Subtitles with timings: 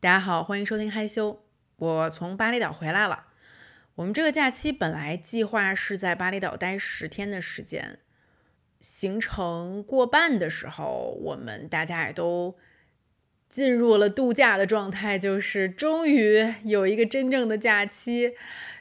[0.00, 1.42] 大家好，欢迎收听害羞。
[1.74, 3.24] 我从巴厘岛回来了。
[3.96, 7.98] 我们这个假期本来计划是在巴厘岛待十天的时间，
[8.80, 12.56] 行程过半的时候，我们大家也都
[13.48, 18.34] 进入了度假的状态，就是终于有一个真正的假期，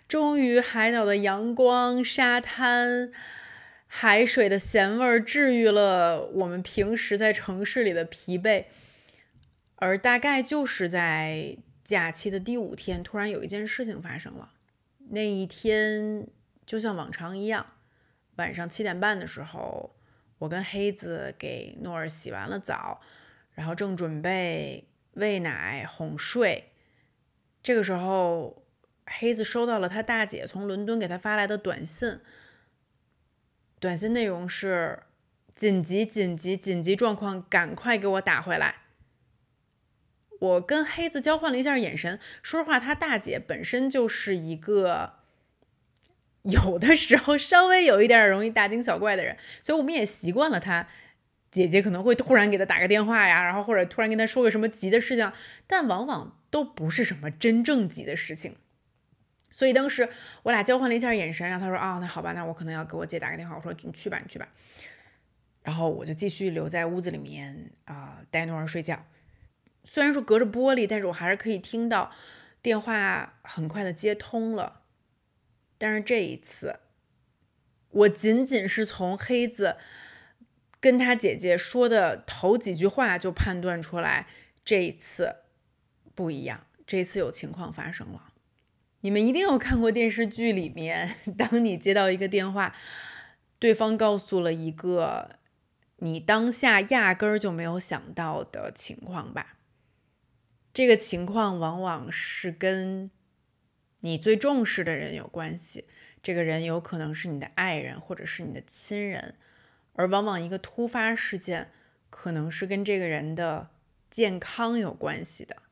[0.07, 3.11] 终于海岛的阳光、沙滩、
[3.87, 8.65] 海水的咸味治愈了我们平时在城市里的疲惫。
[9.77, 14.53] 而大概就是在假期的第五天，突然有一件事情发生了。
[15.09, 16.27] 那一天
[16.65, 17.65] 就像往常一样，
[18.35, 19.95] 晚上七点半的时候，
[20.39, 22.99] 我跟黑子给诺尔洗完了澡，
[23.53, 26.71] 然后正准备喂奶哄睡。
[27.63, 28.65] 这个时候，
[29.05, 32.19] 黑子收到了他大姐从伦敦给他发来的短信，
[33.79, 35.03] 短信内容是：
[35.53, 38.86] 紧急紧急紧急状况，赶快给我打回来。
[40.39, 42.19] 我跟黑子交换了一下眼神。
[42.41, 45.13] 说实话，他大姐本身就是一个
[46.43, 50.87] 有的时候稍微有一点容易大惊小怪的人，所以我们也习惯了他
[51.49, 55.31] 姐姐可能会突然给他打个电话呀，然后或者突然跟他说个什么急的事情，
[55.65, 58.55] 但往往都不是什么真正急的事情。
[59.49, 60.09] 所以当时
[60.43, 64.47] 我俩交换了一下眼神，然后他说：“啊，那好吧，那我可能要给我姐打个电话。”我说：“你去吧，你去吧。”
[65.63, 69.05] 然后我就继续留在屋子里面啊，带诺儿睡觉。
[69.89, 72.11] 虽然说隔着玻璃，但是我还是可以听到
[72.61, 74.81] 电话很快的接通了。
[75.77, 76.79] 但是这一次，
[77.89, 79.77] 我仅仅是从黑子
[80.81, 84.27] 跟他姐姐说的头几句话就判断出来，
[84.65, 85.37] 这一次
[86.13, 88.33] 不一样，这次有情况发生了。
[89.01, 92.75] 你们一定有看过电视剧里面， 当你接到一个电话，
[93.57, 95.29] 对方告诉了一个
[95.97, 99.56] 你当下压根儿就没有想到的情况吧？
[100.77, 103.09] 这个情况往往是跟
[104.01, 105.87] 你最重视的人有关系，
[106.21, 109.39] 这个人有可能是你的爱人或者是你的亲人，
[109.93, 111.71] 而往往一个突发事件
[112.11, 113.71] 可能是跟这个人的
[114.11, 115.63] 健康有关系的。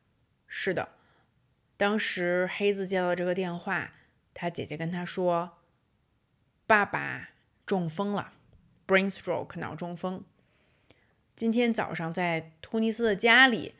[0.48, 0.88] 是的，
[1.76, 3.92] 当时黑子接到这个电话，
[4.34, 5.58] 他姐姐跟他说，
[6.66, 7.28] 爸爸
[7.64, 8.32] 中风了
[8.88, 10.24] ，brain stroke 脑中风。
[11.36, 13.76] 今天早上在突尼斯的家里。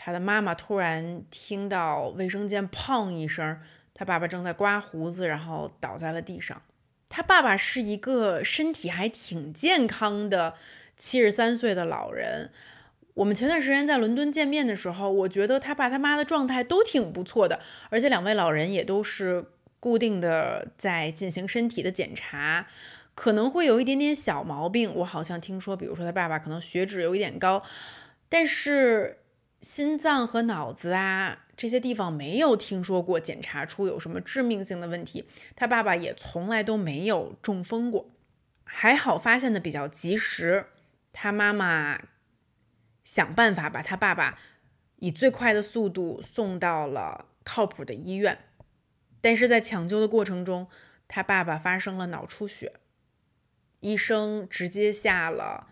[0.00, 3.58] 他的妈妈突然听到卫生间砰一声，
[3.92, 6.62] 他爸爸正在刮胡子，然后倒在了地上。
[7.08, 10.54] 他爸爸是一个身体还挺健康的
[10.96, 12.52] 七十三岁的老人。
[13.14, 17.58] 我们前段时间在伦敦见面的时候，我觉得他爸他妈的状态都挺不错的，
[17.90, 19.44] 而且两位老人也都是
[19.80, 22.68] 固定的在进行身体的检查，
[23.16, 24.94] 可能会有一点点小毛病。
[24.94, 27.64] 我好像听说，比如说他爸爸可能血脂有一点高，
[28.28, 29.18] 但是。
[29.60, 35.28] 心脏和脑子啊，这些地方没有听说过检查出有什么致命性的问题。
[35.56, 38.08] 他爸爸也从来都没有中风过，
[38.62, 40.66] 还好发现的比较及时。
[41.12, 42.00] 他妈妈
[43.02, 44.38] 想办法把他爸爸
[44.96, 48.38] 以最快的速度送到了靠谱的医院，
[49.20, 50.68] 但是在抢救的过程中，
[51.08, 52.74] 他爸爸发生了脑出血，
[53.80, 55.66] 医生直接下了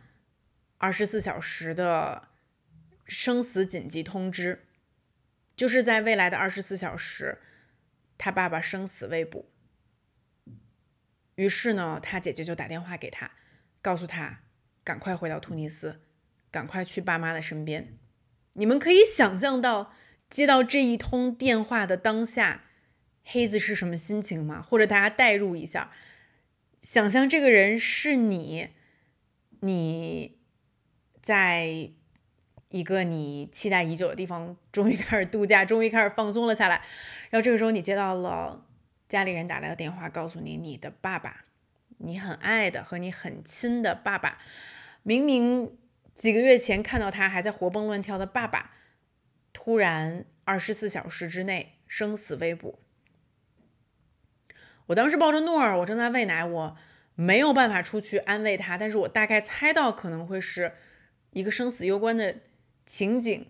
[0.78, 2.30] 二十四小时的。
[3.06, 4.67] 生死紧急通知，
[5.55, 7.39] 就是在未来的二十四小时，
[8.19, 9.49] 他爸爸生死未卜。
[11.37, 13.31] 于是呢，他姐姐就打电话给他，
[13.81, 14.41] 告诉他
[14.83, 16.00] 赶快回到突尼斯，
[16.50, 17.97] 赶快去爸妈的身边。
[18.55, 19.93] 你们可以想象到
[20.28, 22.65] 接到这一通电话的当下，
[23.23, 24.61] 黑子是什么心情吗？
[24.61, 25.93] 或者大家代入一下，
[26.83, 28.71] 想象这个人是你，
[29.61, 30.41] 你
[31.23, 31.93] 在。
[32.71, 36.82] 一个你期待已久的地方，终于开始度假，终于开始放松了下来。
[37.31, 38.66] 然后这个时候，你接到了
[39.09, 41.44] 家里人打来的电话，告诉你你的爸爸，
[41.99, 44.38] 你很爱的和你很亲的爸爸，
[45.05, 45.78] 明明
[46.12, 48.72] 几个月前看到他还在活蹦乱跳的爸爸，
[49.53, 52.81] 突然二十四小时之内生死未卜。
[54.87, 56.76] 我当时抱着诺儿，我正在喂奶，我
[57.14, 60.73] 没有办法出去安慰他，但是我大概猜到可能会是
[61.31, 62.37] 一个生死攸关的。
[62.87, 63.49] 情景，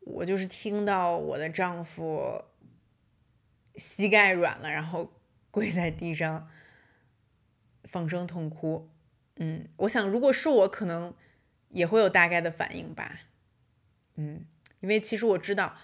[0.00, 2.44] 我就是听到我的丈夫
[3.74, 5.12] 膝盖软了，然后
[5.50, 6.48] 跪在地上
[7.82, 8.88] 放声痛哭。
[9.36, 11.12] 嗯，我想如果是我，可能
[11.70, 13.22] 也会有大概的反应吧。
[14.14, 14.46] 嗯，
[14.78, 15.76] 因为其实我知道，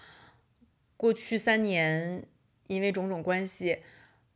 [0.95, 2.25] 过去三年
[2.67, 3.83] 因为种种关系，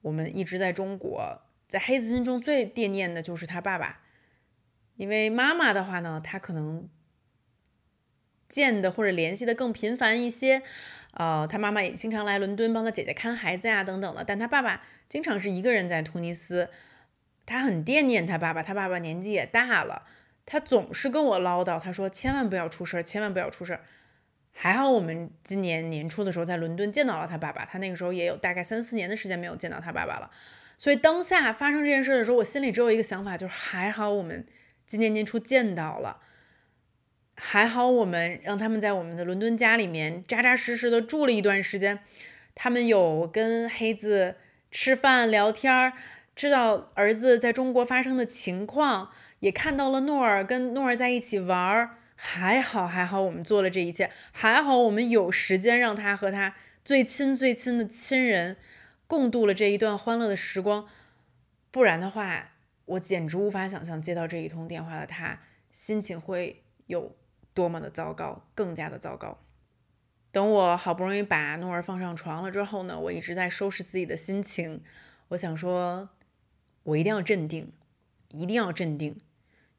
[0.01, 4.01] 我们一直在中国，在黑子心中最惦念的就是他爸爸，
[4.97, 6.89] 因为妈妈的话呢，她可能。
[8.49, 10.61] 见的或者联系的更频繁一些。
[11.13, 14.23] 呃，他妈妈也经常来伦敦帮他姐姐看孩子呀，等等的。
[14.23, 16.69] 但他爸爸经常是一个人在突尼斯，
[17.47, 18.61] 他很惦念他爸爸。
[18.61, 20.03] 他爸爸年纪也大了，
[20.45, 23.81] 他总是跟我唠叨，他说千万不要出事儿，千万不要出事儿。
[24.51, 30.29] 还好我们今年年初的时候在伦敦见到了他爸爸，他那个时候也有大概三四年的时间没有见到他爸爸了。
[30.77, 34.45] 所以当下发生这件事的时候，我心里只有一个想法，就是还好我们
[34.85, 36.21] 今年年初见到了。
[37.41, 41.99] 还好，我们让他们在我们的伦敦家里面扎扎实实的住了一段时间。
[42.53, 44.35] 他们有跟黑子
[44.69, 45.93] 吃饭聊天儿，
[46.35, 49.09] 知道儿子在中国发生的情况，
[49.39, 51.91] 也看到了诺尔跟诺尔在一起玩儿。
[52.15, 54.11] 还好，还好，我们做了这一切。
[54.33, 56.53] 还好，我们有时间让他和他
[56.83, 58.57] 最亲最亲的亲人
[59.07, 60.85] 共度了这一段欢乐的时光。
[61.71, 62.51] 不然的话，
[62.83, 65.39] 我简直无法想象接到这一通电话的他
[65.71, 67.15] 心情会有。
[67.59, 69.37] 多么的糟糕，更加的糟糕。
[70.31, 74.81] 等我好不容易把诺儿放上床了之后呢，我一直在收拾自己的心情。
[75.27, 76.07] 我想说，
[76.83, 77.73] 我一定要镇定，
[78.29, 79.17] 一定要镇定，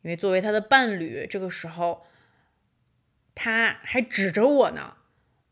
[0.02, 2.02] 因为作为他的伴侣，这个时候
[3.34, 4.98] 他还指着我呢。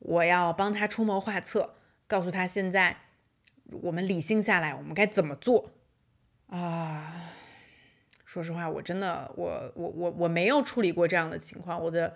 [0.01, 1.77] 我要帮他出谋划策，
[2.07, 2.99] 告诉他现在
[3.85, 5.71] 我们理性下来，我们该怎么做
[6.49, 7.33] 啊？
[8.29, 11.83] 说实话，我真的，我我我我没有处理过这样的情况。
[11.83, 12.15] 我的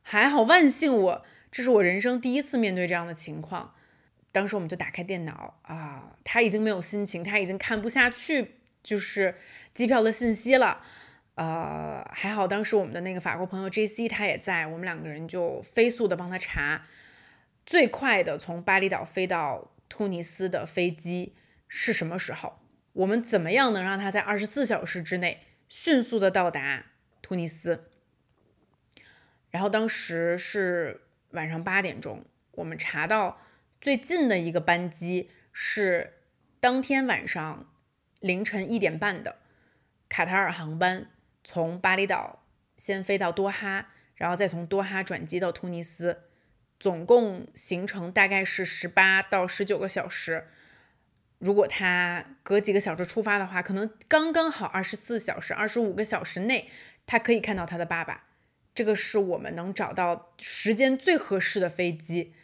[0.00, 3.74] 还好，万幸我这是我人生第一次面对这样的情况。
[4.30, 9.34] 当时我们就打开电脑啊，他已经没有心情，他已经看不下去，就是
[9.74, 10.82] 机票的信息了。
[11.34, 16.86] 呃，还好当时我们的那个法国朋友 J C 他也在，我们两个人就飞速的帮他查，
[17.66, 21.34] 最快的从巴厘岛飞到突尼斯的飞机
[21.66, 22.59] 是什么时候。
[22.92, 26.86] 我们怎么样能让他在二十四小时之内迅速的到达
[27.22, 27.84] 突尼斯？
[29.50, 33.40] 然后当时是晚上八点钟，我们查到
[33.80, 36.14] 最近的一个班机是
[36.58, 37.72] 当天晚上
[38.18, 39.36] 凌晨一点半的
[40.08, 41.10] 卡塔尔航班，
[41.44, 42.44] 从巴厘岛
[42.76, 46.24] 先飞到多哈，然后再从多哈转机到突尼斯，
[46.78, 50.48] 总共行程大概是十八到十九个小时。
[51.40, 56.68] 如果他隔几个小时出发的话，可能刚刚好二十四小时、二十五个小时内，
[57.06, 58.24] 他可以看到他的爸爸。
[58.74, 62.34] 这个是我们能找到时间最合适的飞机。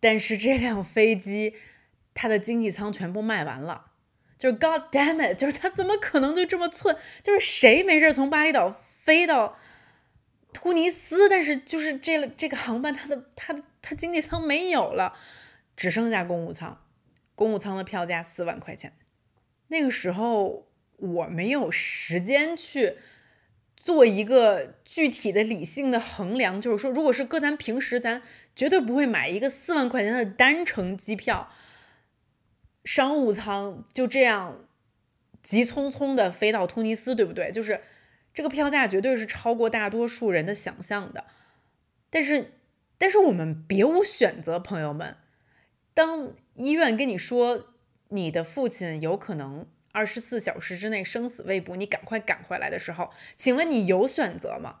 [0.00, 1.54] 但是这辆飞机，
[2.14, 3.92] 它的经济舱全部卖完了。
[4.36, 5.38] 就是 God damn it！
[5.38, 6.96] 就是他怎么可能就这么寸？
[7.22, 9.56] 就是谁没事从巴厘岛飞到
[10.52, 15.14] 突尼斯，但是就是这这个航班，它的它的它经济舱没有了，
[15.76, 16.83] 只剩下公务舱。
[17.34, 18.92] 公务舱的票价四万块钱，
[19.68, 22.96] 那个时候我没有时间去
[23.76, 28.22] 做一个具体的理性的衡量，就是说，如果是搁咱平时，咱
[28.54, 31.50] 绝对不会买一个四万块钱的单程机票，
[32.84, 34.68] 商务舱就这样
[35.42, 37.50] 急匆匆的飞到突尼斯，对不对？
[37.50, 37.80] 就是
[38.32, 41.24] 这个票价绝对是超过大多数人的想象的，
[42.08, 42.52] 但是，
[42.96, 45.16] 但是我们别无选择，朋友们。
[45.94, 47.68] 当医院跟你说
[48.08, 54.80] 你的父亲有可能二十四小时之内生死未卜，你赶快赶回来的时候，请问你有选择吗？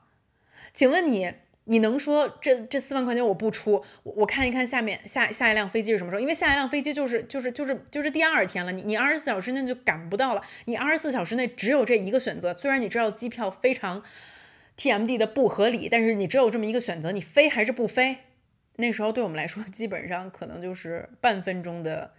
[0.72, 1.32] 请问你
[1.66, 3.84] 你能说这这四万块钱我不出？
[4.02, 6.20] 我我看一看下面下下一辆飞机是什么时候？
[6.20, 12.52] 因为下一辆飞机就是就是就是就是第二天了，你你二十四小时内就赶不到了，你二十四小时内只有这一个选择。
[12.52, 14.02] 虽然你知道机票非常
[14.76, 18.18] TMD 的不合理，但是你只有这么一个选择，你飞还是不飞？
[18.76, 22.12] 那时候对我们来说，基本上可能就是半分钟的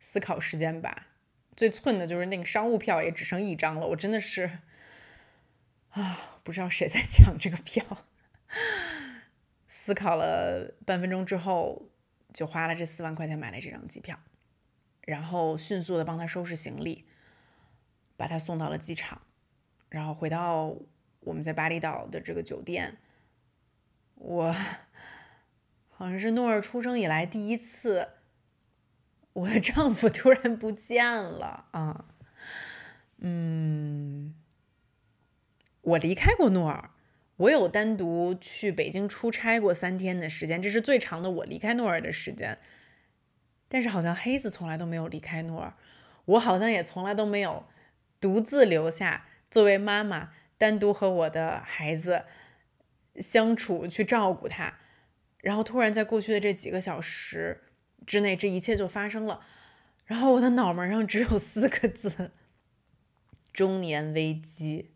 [0.00, 1.08] 思考时间吧。
[1.54, 4.58] 最寸的就是那个商务票也只剩一张了，我真的是
[5.90, 7.84] 啊，不知道谁在抢这个票。
[9.68, 11.90] 思考了半分钟之后，
[12.32, 14.18] 就花了这四万块钱买了这张机票，
[15.02, 17.04] 然后迅速的帮他收拾行李，
[18.16, 19.20] 把他送到了机场，
[19.90, 20.74] 然后回到
[21.20, 22.96] 我们在巴厘岛的这个酒店，
[24.14, 24.56] 我。
[25.98, 28.10] 好像是诺尔出生以来第一次，
[29.32, 32.04] 我的丈夫突然不见了啊！
[33.16, 34.32] 嗯，
[35.80, 36.90] 我离开过诺尔，
[37.38, 42.56] 我有单独去北京出差过三天的时间，这是最长的我离开诺尔的时间。
[43.68, 45.74] 但是好像黑子从来都没有离开诺尔，
[46.26, 47.66] 我好像也从来都没有
[48.20, 52.22] 独自留下作为妈妈，单独和我的孩子
[53.16, 54.74] 相处去照顾他。
[55.40, 57.62] 然后突然在过去的这几个小时
[58.06, 59.40] 之内，这一切就发生了。
[60.06, 62.30] 然后我的脑门上只有四个字：
[63.52, 64.92] 中年危机。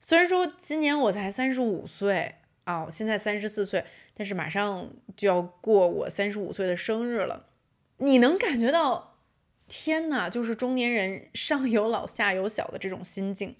[0.00, 2.34] 虽然说今年我才三十五岁，
[2.66, 7.48] 哦，现在三十四岁，但是马上就要过我三十五岁的生日了。
[7.96, 9.18] 你能感觉到，
[9.66, 13.56] 天呐，就是中年人上有老下有小的这种心境。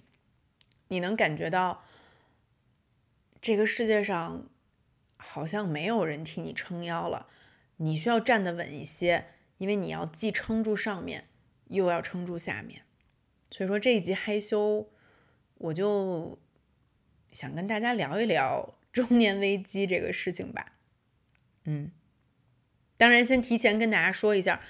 [0.89, 1.83] 你能感觉到，
[3.41, 4.47] 这个世界上
[5.27, 7.27] 好像没有人替你撑腰了，
[7.77, 9.25] 你需要站得稳一些，
[9.57, 11.27] 因为你要既撑住上面，
[11.67, 12.83] 又要撑住下面。
[13.51, 14.89] 所以说这一集害羞，
[15.55, 16.39] 我就
[17.31, 18.73] 想跟大家聊一聊。
[18.95, 20.71] 中年危机这个事情吧，
[21.65, 21.91] 嗯，
[22.95, 24.61] 当然先提前跟大家说一下，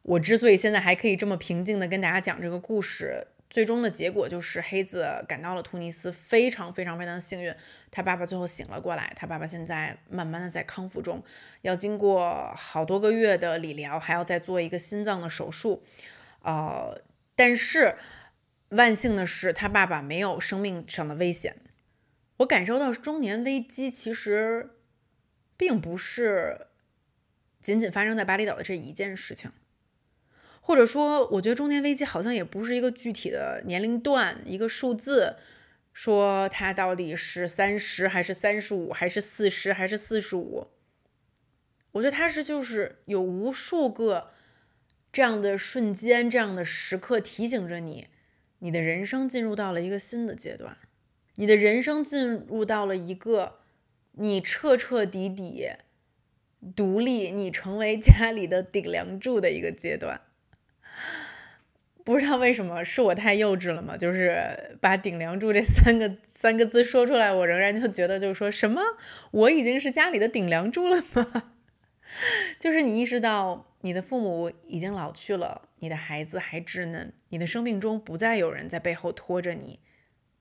[0.00, 7.52] 我之所以现在还可以这么平静的跟大家讲这个故事，最终的结果就是黑子赶到了突尼斯，非常非常非常的幸运，
[7.90, 11.20] 他爸爸最后醒了过来，他爸爸现在慢慢的在康复中，
[11.62, 15.82] 要经过好多个月的理疗，还要再做一个心脏的手术，
[16.42, 17.02] 呃，
[17.34, 17.96] 但是
[18.68, 21.56] 万幸的是，他爸爸没有生命上的危险。
[22.36, 24.70] 我感受到中年危机其实
[25.56, 26.68] 并不是
[27.60, 29.50] 仅仅发生在巴厘岛的这一件事情，
[30.60, 35.36] 或者说，我觉得中年危机好像也不是一个具体的年龄段、一个数字，
[35.92, 40.68] 说它到底是三十还是三十五，还是四十还是四十五。
[41.92, 44.30] 我觉得它是就是有无数个
[45.12, 48.06] 这样的瞬间、这样的时刻提醒着你，
[48.60, 50.76] 你的人生进入到了一个新的阶段。
[51.34, 53.60] 你的人生进入到了一个
[54.12, 55.70] 你彻彻底底
[56.76, 60.20] 独立，你成为家里的顶梁柱的一个阶段。
[62.04, 63.96] 不知道为什么是我太幼稚了吗？
[63.96, 68.80] 就是把“顶梁柱”这三个三个字说出来，我仍然就觉得，就是说什么
[69.30, 71.54] 我已经是家里的顶梁柱了吗？
[72.58, 79.80] 就是你意识到你的父母已经老去了，你的孩子还稚嫩，你的生命中不再有人在背后拖着你。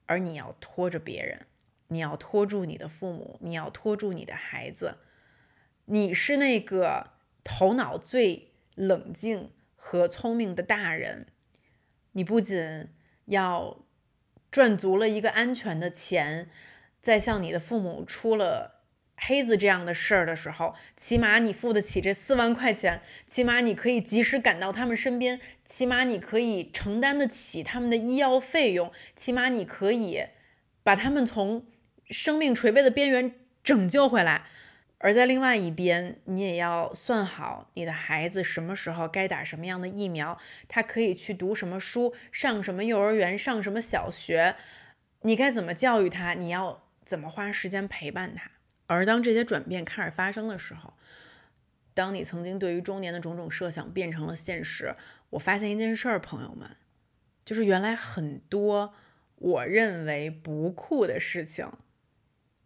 [0.08, 1.46] 而你要拖着别人，
[1.90, 4.98] 你要拖住你的父母，你要拖住你的孩子。
[5.86, 7.12] 你是那个
[7.44, 11.28] 头脑最冷静和聪明的大人。
[12.14, 12.88] 你不仅
[13.26, 13.86] 要
[14.52, 16.50] 赚足了一个安全的钱，
[17.00, 18.78] 在向你的父母出了。
[19.22, 30.24] 黑子这样的事儿的时候，起码你付得起这四万块钱，起码你可以及时赶到他们身边，起码你可以承担得起他们的医药费用，起码你可以
[30.84, 31.66] 把他们从
[32.10, 34.46] 生命垂危的边缘拯救回来。
[35.02, 40.38] 而在另外一边，你也要算好你的孩子什么时候该打什么样的疫苗，
[40.68, 44.56] 他可以去读什么书，上什么幼儿园，上什么小学，
[45.22, 48.52] 你该怎么教育他，你要怎么花时间陪伴他。
[48.88, 50.94] 而当这些转变开始发生的时候，
[51.94, 54.94] 当你曾经对于中年的种种设想变成了现实，
[55.30, 56.70] 我发现一件事儿，朋友们，
[57.46, 58.94] 就是原来很多
[59.36, 61.72] 我认为不酷的事情，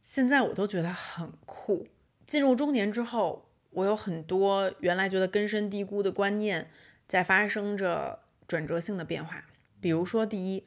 [0.02, 1.88] 现在我都觉得很酷。
[2.26, 6.70] 进入中年之后，我有很多原来觉得根深蒂固的观念
[7.08, 9.46] 在发生着转折性的变化。
[9.80, 10.66] 比如说，第一，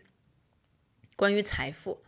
[1.16, 2.02] 关于财富，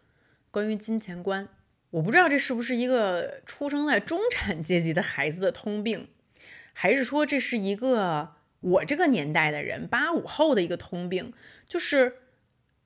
[0.51, 1.49] 关于金钱观。
[1.91, 6.09] 我不知道这是不是一个出生在中产阶级的孩子的通病，
[6.75, 11.33] 还是说这是一个我这个年代的人八五后的一个通病，
[11.67, 12.19] 就是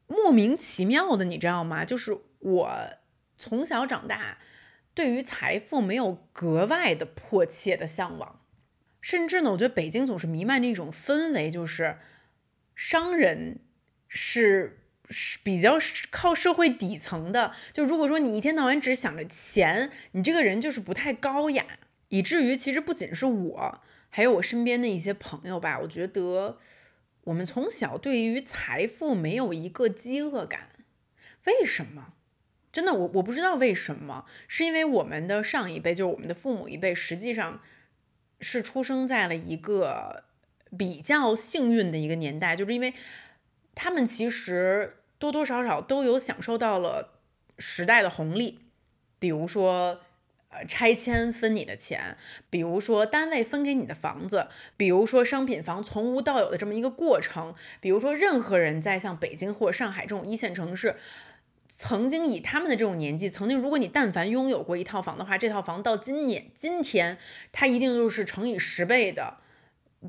[0.07, 1.85] 莫名其妙的，你知道吗？
[1.85, 2.71] 就是我
[3.37, 4.38] 从小长大，
[4.94, 8.40] 对于财富没有格外的迫切的向往，
[9.00, 11.99] 甚至呢，我觉得北京总是弥漫着一种氛围，就是
[12.75, 13.61] 商人
[14.08, 14.78] 是。
[15.14, 15.76] 是比较
[16.11, 21.66] 靠社会底层的，就如果说你一天到晚只想着钱，你这个人就是不太高雅，
[22.08, 26.56] 以至于其实不仅是我，还有我身边的一些朋友吧，我觉得
[27.25, 30.70] 我们从小对于财富没有一个饥饿感，
[31.44, 32.14] 为什么？
[32.73, 37.61] 真的，我我不知道为什么，是因为我们的上一辈，就是我们的父母一辈，实际上
[38.41, 40.25] 是出生在了一个
[40.79, 42.95] 比较幸运的一个年代，就是因为
[43.75, 44.97] 他们其实。
[45.23, 47.21] 多多少少都有享受到了
[47.57, 48.59] 时代的红利，
[49.21, 50.00] 比如说，
[50.49, 52.17] 呃，拆迁分你的钱，
[52.50, 60.97] 比如说单位分给你的房子，比如说商品房从无到有的这么一个过程，比如说任何人在像北京或者上海这种一线城市，
[61.75, 67.17] 曾经以他们的这种年纪，曾经如果你但凡拥有过一套房的话，这套房到今年今天，
[67.50, 69.38] 它一定就是乘以十倍的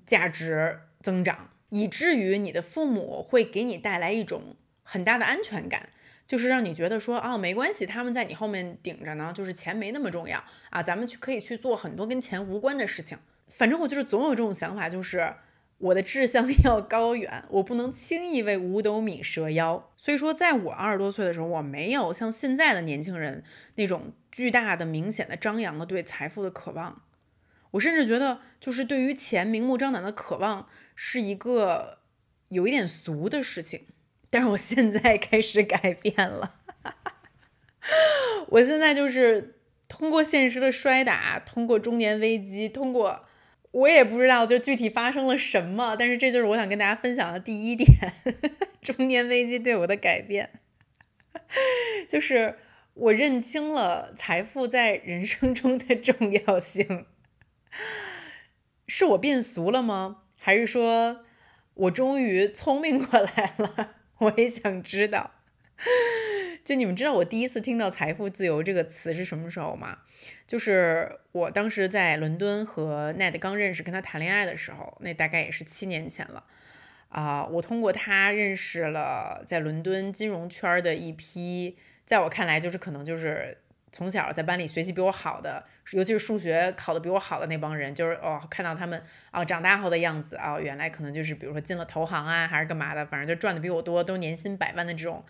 [0.05, 4.55] 价值增长，以至于你的父母会给你带来一种。
[4.85, 5.87] 很大的安全感，
[6.27, 13.17] 就是让你觉得说啊，没关系，他们在你后面顶着呢，就是钱没那么重要啊，咱们去可以去做很多跟钱无关的事情。
[13.47, 15.33] 反正我就是总有这种想法，就是
[15.79, 19.91] 我的志向 要高远，我不能轻易为五斗米折腰。
[19.97, 23.43] 所以说，在我二十多岁的时候，我没有像现在的年轻人
[23.75, 27.01] 那种巨大的、明显的、张扬的对财富的渴望。
[27.71, 31.97] 我甚至觉得，就是对于钱明目张胆的渴望是一个
[32.49, 33.87] 有一点俗的事情。
[34.29, 36.55] 但是我现在开始改变了，
[38.49, 43.25] 我现在就是通过现实的摔打，通过中年危机，通过。
[43.73, 47.87] 我也不知道就具体发生了什么，但是这就是我想跟大家分享的第一点，
[48.81, 50.51] 中年危机对我的改变，
[52.07, 52.59] 就是
[52.93, 57.07] 我认清了财富在人生中的重要性。
[58.87, 60.23] 是我变俗了吗？
[60.39, 61.25] 还是说
[61.73, 63.95] 我终于聪明过来了？
[64.19, 65.31] 我也想知道。
[66.63, 69.97] 就你们知道我第一次听到“财富自由”这个词是什么时候吗？
[70.47, 76.43] 就是我当时在伦敦和 Ned 刚认识，跟他谈恋爱的时候，那大概也是七年前了。
[77.09, 83.57] 啊，我通过他认识了在伦敦金融圈的一批，在我看来就是可能就是
[83.91, 95.23] 从小在班里学习比我好的，尤其是数学考的比我好的那帮人，就是哦，看到他们啊长大后的样子啊，原来可能就是比如说进了投行啊，还是干嘛的，反正就赚的比我多，都年薪百万的这种。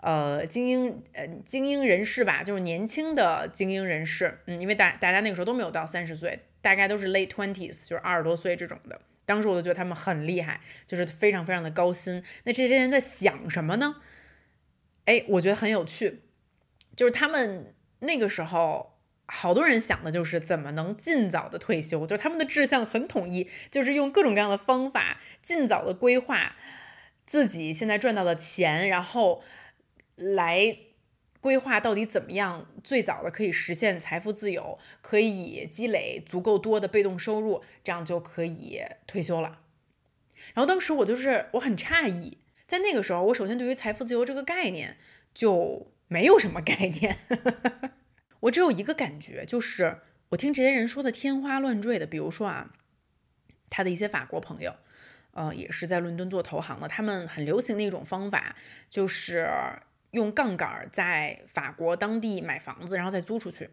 [0.00, 9.00] 呃，精英呃精英人士吧，就是年轻的精英人士，嗯，因为大大家那个时候都没有到三十岁，大概都是 late twenties，就是二十多岁这种的。
[9.24, 12.22] 当时我就觉得他们很厉害，就是非常非常的高薪。
[12.44, 13.96] 那这些人在想什么呢？
[15.06, 16.20] 哎，我觉得很有趣，
[16.94, 26.54] 就是他们那个时候，好多人想的就是怎么能尽早的退休，就是他们的志向很统一，就是用各种各样的方法尽早的规划
[27.26, 29.42] 自己现在赚到的钱，然后。
[30.16, 30.78] 来
[31.40, 39.60] 规划到底怎么样最早的可以实现财富自由，可以积累足够多的被动收入，这样就可以退休了。
[40.54, 44.96] 然后当时我就是我很诧异，在那个时候，我首先对于财富自由这个概念
[45.32, 47.18] 就没有什么概念，
[48.40, 49.98] 我只有一个感觉，就是
[50.30, 52.72] 我听这些人说的天花乱坠的，比如说啊，
[53.70, 54.74] 他的一些法国朋友，
[55.32, 58.56] 呃，也是在伦敦做投行的，他们很流行的一种方法
[58.90, 59.48] 就是。
[60.12, 63.70] 用杠杆在法国当地买房子，然后再租出去，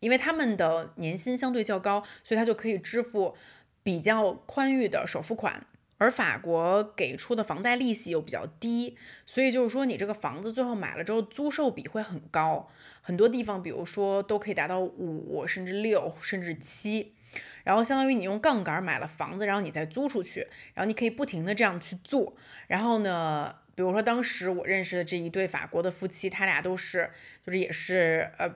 [0.00, 3.36] 因为他们的年薪相对较高，所以他就可以支付
[3.82, 5.66] 比较宽裕的首付款，
[5.98, 12.68] 而法国给出的房贷利息又比较低，所以就是说你这个房子最后买了之后，租售比会很高，
[13.00, 17.14] 很多地方比如说都可以达到五甚至六甚至七，
[17.62, 22.34] 然后相当于你用杠杆买了房子，然后你再租出去，然后你可以不停的这样去做，
[22.66, 23.54] 然后呢？
[23.76, 27.10] 比如说，当时我认识的这一对法国的夫妻，他俩都是，
[27.44, 28.50] 就是也是呃，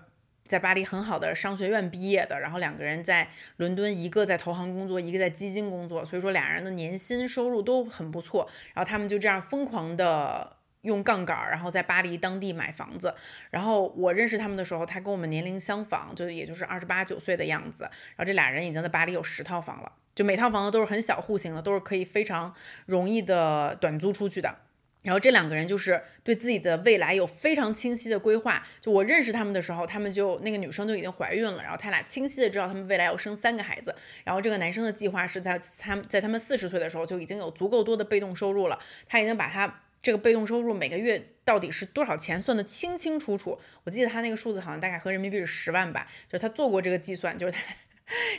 [0.47, 3.29] 在巴黎很好的商学院毕业的，然后两个人在
[3.59, 8.49] 伦敦，一个在投行工作，一个在基金工作，所以说俩人的年薪收入都很不错。
[8.73, 13.15] 然后他们就这样疯狂的用杠杆，然后在巴黎当地买房子。
[13.51, 17.85] 然后我认识他们的时候，他跟我们年龄相仿，就也就是二十八九岁的样子。
[17.85, 22.55] 然后这俩人已经在巴黎有十套房了，就每套房子都是很小户型的，都是可以非常
[22.87, 24.57] 容易的短租出去的。
[25.03, 28.63] 然后这两个人就是对自己的未来有非常清晰的规划。
[28.81, 33.95] 就我认识他们的时候，他们就那个女生就已经怀孕了，然后他俩清晰的知道他们未来要生三个孩子。
[34.25, 43.59] 然后这个男生的计划是在他在他们四十岁的时候就已经有足够多的被动收入了，他已经把他这个被动收入每个月到底是多少钱算得清清楚楚。
[43.85, 47.61] 我记得他那个数字好像大概合人民币是十万吧，就他做过这个计算，就是他。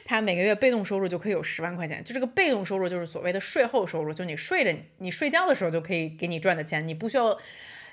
[0.05, 7.37] 他每个月被动收入就可以有十万块钱，就这个被动收入就是所谓的税后收入，就你睡着你睡觉的时候就可以给你赚的钱，你不需要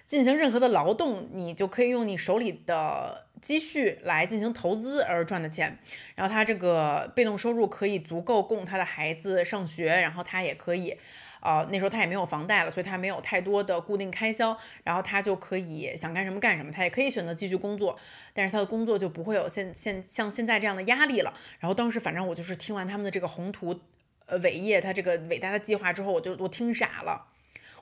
[0.05, 5.79] 进行任何的劳动，你就可以用你手里的积蓄来进行投资而赚的钱。
[6.15, 10.97] 然后他这个被动收入可以足够供他的孩子上学，然后他也可以。
[11.41, 17.99] 呃，那时候他也没有房贷了，所以他没有太多的固定开销，然后他就可以想干什么干什么，他也可以选择继续工作，
[18.33, 21.33] 但是他的工作就不会有现现像现在这样的压力了。
[21.61, 23.81] 然后当时反正我就是听完他们的这个宏图
[24.27, 27.27] 呃伟业，他这个伟大的计划之后，我就我听傻了，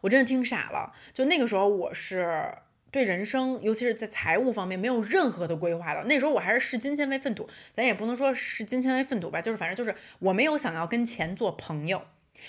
[0.02, 0.92] 我真的听傻了。
[1.12, 2.46] 就那个时候我是
[2.90, 6.04] 对人生，尤其是在财务方面没有任何的规划的。
[6.04, 12.02] 那时候我还是视金钱为粪土，咱也不能说视金钱为粪土吧，就是反正就是我没有想要跟钱做朋友。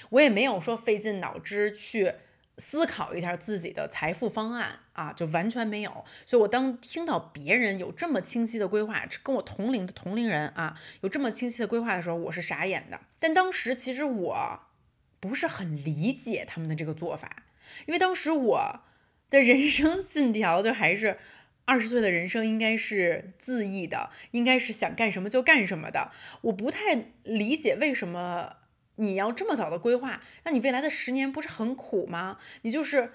[0.10, 2.14] 我也没有说费尽脑汁去
[2.60, 6.04] 思考一下自己的财富方案啊，就完全没有。
[6.26, 13.00] 所以我当听到别人有这么清晰的规划，跟我同龄的同龄人啊有这么清晰的规划的时候，我是傻眼的。
[13.20, 14.60] 但当时其实我
[15.20, 17.44] 不是很理解他们的这个做法，
[17.86, 18.80] 因为当时我
[19.30, 21.20] 的人生信条就还是
[21.66, 26.12] 二十岁的人生应该是恣意的，应该是想干什么就干什么的。
[26.42, 28.58] 我不太理解为什么。
[28.98, 32.38] 你要这么早的规划，那你未来的十年不是很苦吗？
[32.62, 33.12] 你就是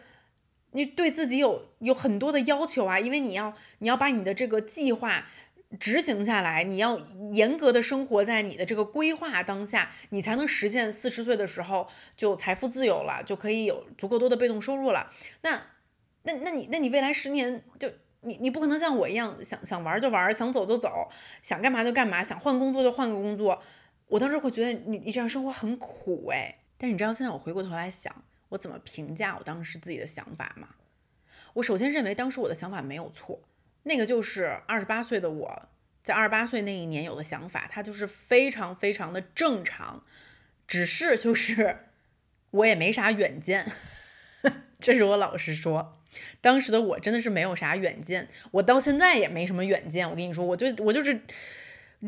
[0.72, 5.26] 你对自己有有很多的要求啊，因为你要你要把你的这个计划
[5.78, 6.98] 执行下来，你要
[7.32, 15.10] 严格的生活在你的这个规划当下，你才能实现四十岁的时候就财富自由了，就可以有足够多的被动收入了。
[15.42, 15.62] 那
[16.22, 17.90] 那那你那你未来十年就
[18.20, 21.08] 你你不可能像我一样想想玩就玩，想走就走，
[21.42, 23.60] 想干嘛就干嘛，想换工作就换个工作。
[24.08, 30.68] 我当时会觉得你你这样生活很苦哎，但你知道现在我回过头来想，我怎么评价我当时自己的想法吗？
[31.54, 33.40] 我首先认为当时我的想法没有错，
[33.84, 35.68] 那个就是二十八岁的我
[36.02, 40.04] 在二十八岁那一年有的想法，它就是非常非常的正常，
[40.66, 41.78] 只是就是
[42.52, 43.72] 我也没啥远见，
[44.78, 46.02] 这是我老实说，
[46.42, 51.22] 当时的我真的是没有啥远见，我到现在也没什么远见，我跟你说，我就我就是。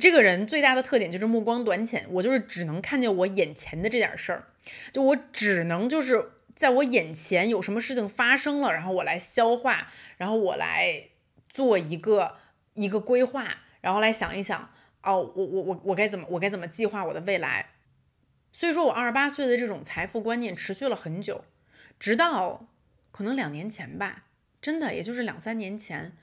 [0.01, 4.49] 这个人最大的特点就是目光短浅，我就是只能看见我眼前的这点事儿，
[4.93, 11.11] 就我只能就是在我眼前有什么事情发生了，然后我来消化，然后我来
[11.49, 12.37] 做一个
[12.75, 14.69] 一个规划，然后来想一想，
[15.03, 17.71] 哦，我我我我该怎么我该怎么计划我的未来？
[18.53, 21.45] 所以说我二十八岁的这种财富观念持续了很久，
[22.01, 22.67] 直到
[23.13, 24.25] 可能两年前吧，
[24.61, 26.17] 真的也就是两三年前。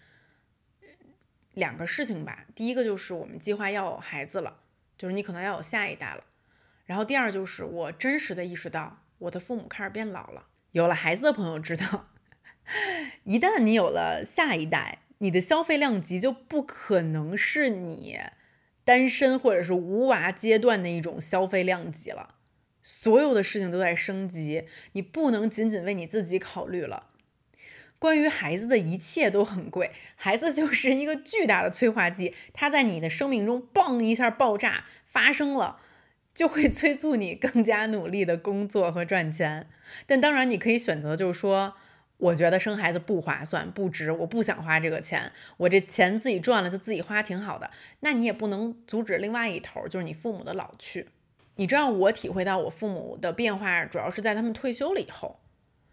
[1.54, 4.62] 两个事情吧，第一个就是我们计划要有孩子了，
[4.98, 6.24] 就是你可能要有下一代了。
[6.86, 10.48] 然后第二就是我真实的意识到，我的父母开始变老了。
[10.72, 12.08] 有了孩子的朋友知道，
[13.26, 18.20] 一旦你有了下一代，你的消费量级就不可能是你
[18.84, 22.36] 单身或者是无娃阶段的一种消费量级了。
[22.82, 27.10] 所有的事情都在升级，你不能仅仅为你自己考虑了。
[28.02, 35.78] 关于孩子的一切都很贵，孩子就是一个巨大的催化剂，它在你的生命中嘣一下爆炸发生了，
[36.34, 39.68] 就会催促你更加努力的工作和赚钱。
[40.08, 41.76] 但当然，你可以选择，就是说，
[42.18, 47.70] 我觉得生孩子不划算，不值，我不想花这个钱，我这钱自己赚了就自己花挺好的。
[48.00, 51.10] 那你也不能阻止另外一头，就是你父母的老去。
[51.58, 55.41] 你知道，我体会到我父母的变化，主要是在他们退休了以后。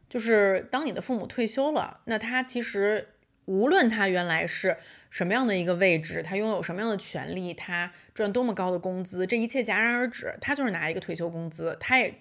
[0.08, 3.08] 就是当你的父母退休了，那他其实
[3.44, 4.76] 无论他原来是
[5.10, 10.34] 什么样的一个位置，他拥有什么样的权利，他赚多么高的工资，这一切戛然而止。
[10.40, 12.14] 他就是拿一个退休工资，他也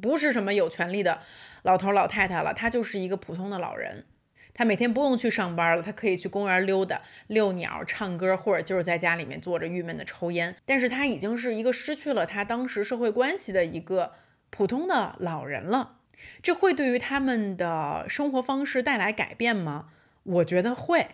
[0.00, 1.20] 不是什么有权利的
[1.62, 4.04] 老头老太太了，他就是一个普通的老人。
[4.52, 10.54] 他每天不用去上班了，他可以去公园溜达、遛鸟、唱歌，或者就是在家里面坐着郁闷的抽烟。
[10.64, 14.12] 但是他已经是一个失去了他当时社会关系的一个
[14.50, 15.96] 普通的老人了。
[16.42, 19.90] 这会对于他们的生活方式带来改变吗？
[20.22, 21.08] 我觉得会。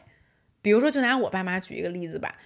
[0.62, 2.36] 比如说，就拿我爸妈举一个例子吧。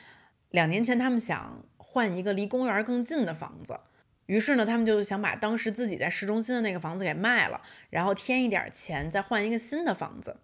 [0.51, 3.81] 两年前，他们想换一个离公园更近的房子，
[4.27, 10.37] 于是呢，他们就想把当时自己在市中心的那个房子给卖了，然后添一点钱，再换一个新的房子。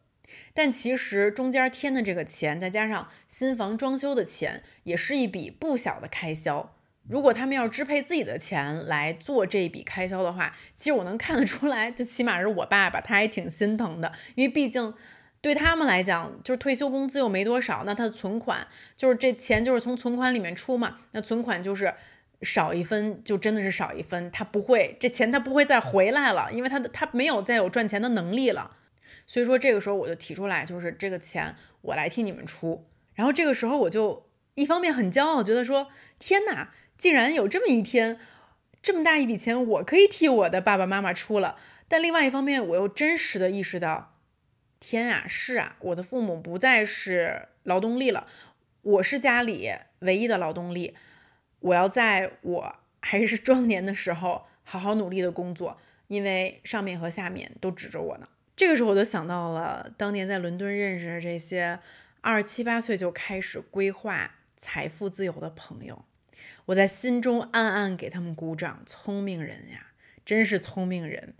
[0.52, 6.74] 但其实中间添的这个钱，再加上新房装修的钱，也是一笔不小的开销。
[7.10, 14.94] 如果他们要支配自己的钱来做这一笔开销的话，其实我能看得出来，就起码是我爸爸，他还挺心疼的，因为毕竟
[15.40, 21.92] 对他们来讲，就是退休工资又没多少，那他的存款就是这钱就是从存款里面出嘛，那存款就是
[22.42, 28.76] 少一分就真的是少一分，他不会这钱他不会再回来了，因为他的他没有再有赚钱的能力了，
[29.26, 35.88] 所以说这个时候我就提出来，就是这个钱我来替你们出，然后这个时候我就一方面很骄傲，觉得说
[36.20, 36.70] 天哪。
[37.00, 38.20] 竟然有这么一天，
[38.82, 41.56] 这么大一笔钱，我可以替我的爸爸妈妈出了。
[41.88, 44.12] 但另外一方面，我又真实的意识到，
[44.78, 48.26] 天啊，是啊，我的父母不再是劳动力了，
[48.82, 50.94] 我是家里唯一的劳动力。
[51.60, 58.28] 我要在我还是壮年的时候，好好努力的工作，因为上面和下面都指着我呢。
[58.54, 61.78] 这个时候，我就想到了当年在伦敦认识的这些
[62.20, 66.04] 二十七八岁就开始规划财富自由的朋友。
[66.70, 69.88] 我在心中暗暗给他们鼓掌，聪明人呀，
[70.24, 71.34] 真是聪明人，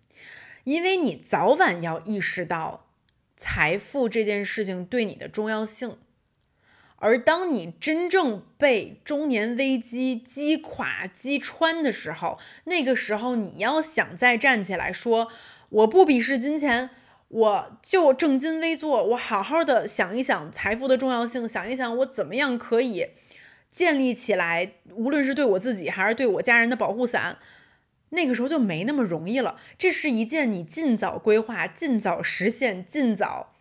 [0.64, 2.88] 因为你早晚要意识到
[3.36, 5.98] 财富这件事情对你的重要性，
[6.96, 15.28] 而当你真正被中年危机击垮、击穿的时候，那个时候你要想再站起来说
[15.68, 16.90] 我不鄙视金钱，
[17.28, 23.10] 我就正襟危坐，我好好的想一想财富的重要性，想一想我怎么样可以。
[23.70, 27.38] 建立起来，无论是对我自己还是对我家人的保护伞，
[28.10, 29.56] 那个时候就没那么容易了。
[29.78, 33.54] 这是一件你尽早规划、尽早实现、尽早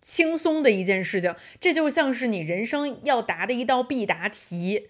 [0.00, 1.34] 轻松的一件事情。
[1.60, 4.88] 这就像是你人生要答的一道必答题，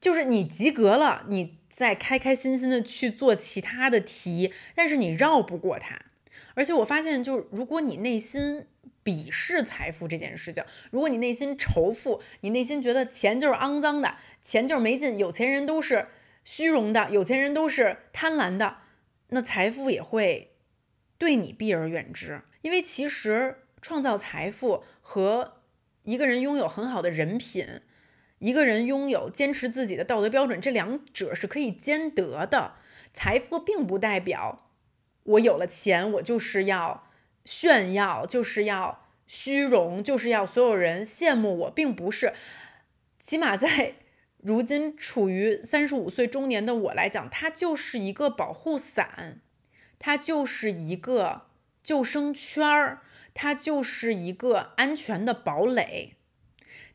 [0.00, 5.98] 就是你及格了，你再开开心心的去做其他的题，但是你绕不过它。
[6.54, 8.66] 而且我发现，就是如果你内心
[9.04, 16.08] 鄙视财富这件事情，如果你内心仇富，你内心觉得钱就是肮脏的，钱就是没劲，有钱人都是
[16.42, 18.78] 虚荣的，有钱人都是贪婪的，
[19.28, 20.56] 那财富也会
[21.18, 22.40] 对你避而远之。
[22.62, 25.58] 因为其实创造财富和
[26.04, 27.80] 一个人拥有很好的人品，
[28.38, 32.76] 一个人拥有坚持自己的道德标准，这两者是可以兼得的。
[33.12, 34.70] 财富并不代表。
[35.24, 37.03] 我有了钱，我就是要
[37.44, 42.32] 炫耀，就是要虚荣，就是要所有人羡慕我，并不是。
[43.18, 43.94] 起码在
[44.38, 49.40] 如今处于三十五岁中年的我来讲，它就是一个保护伞，
[49.98, 51.46] 它就是一个
[51.82, 53.02] 救生圈儿，
[53.32, 56.16] 它就是一个安全的堡垒。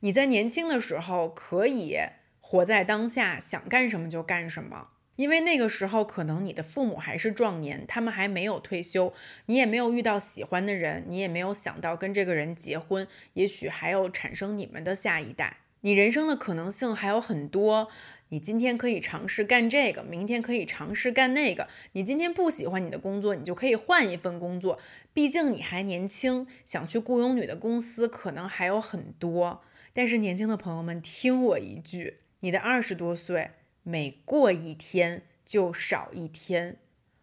[0.01, 1.97] 你在年轻的时候可以
[2.39, 4.89] 活在当下，想干什么就干什么。
[5.19, 9.13] 因为那个时候可能你的父母还是壮年，他们还没有退休，
[9.47, 15.57] 你也没有遇到喜欢的人，你也没有想到跟这个人结婚，也许还有产生你们的下一代。
[15.81, 17.89] 你人生的可能性还有很多，
[18.29, 21.67] 你今天可以尝试干这个，明天可以尝试干那个。
[21.91, 24.79] 你今天不喜欢你的工作，你就可以换一份工作。
[25.11, 29.61] 毕竟你还年轻，想去雇佣女的公司可能还有很多。
[29.91, 33.51] 但是年轻的朋友们，听我一句，你的二十多岁。
[33.83, 36.77] 每过一天就少一天，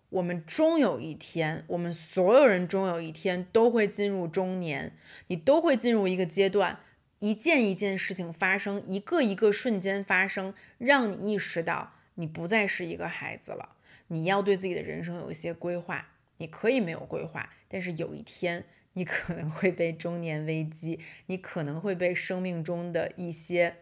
[0.09, 4.92] 我们终有一天，我们所有人终有一天都会进入中年，
[5.29, 6.81] 你都会进入一个阶段，
[7.19, 13.77] 一件一件事情发生，一个一个瞬间发生，让你意识到你不再是一个孩子了，
[14.09, 16.09] 你要对自己的人生有一些规划。
[16.38, 23.77] 你可以没有规划，但是有一天你可能会被中年危机，你可能会被生命中的一些。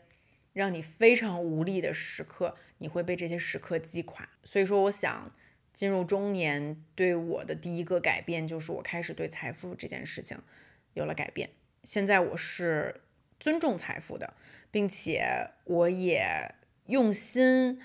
[0.55, 4.27] 让你非常无力的时刻，你会被这些时刻击垮。
[4.43, 5.31] 所以说，我想
[5.75, 10.38] 进入中年对我的第一个改变，就是我开始对财富这件事情
[10.95, 11.51] 有了改变。
[11.83, 13.03] 现在我是
[13.38, 14.33] 尊重财富的，
[14.71, 16.55] 并且我也
[16.87, 17.79] 用心。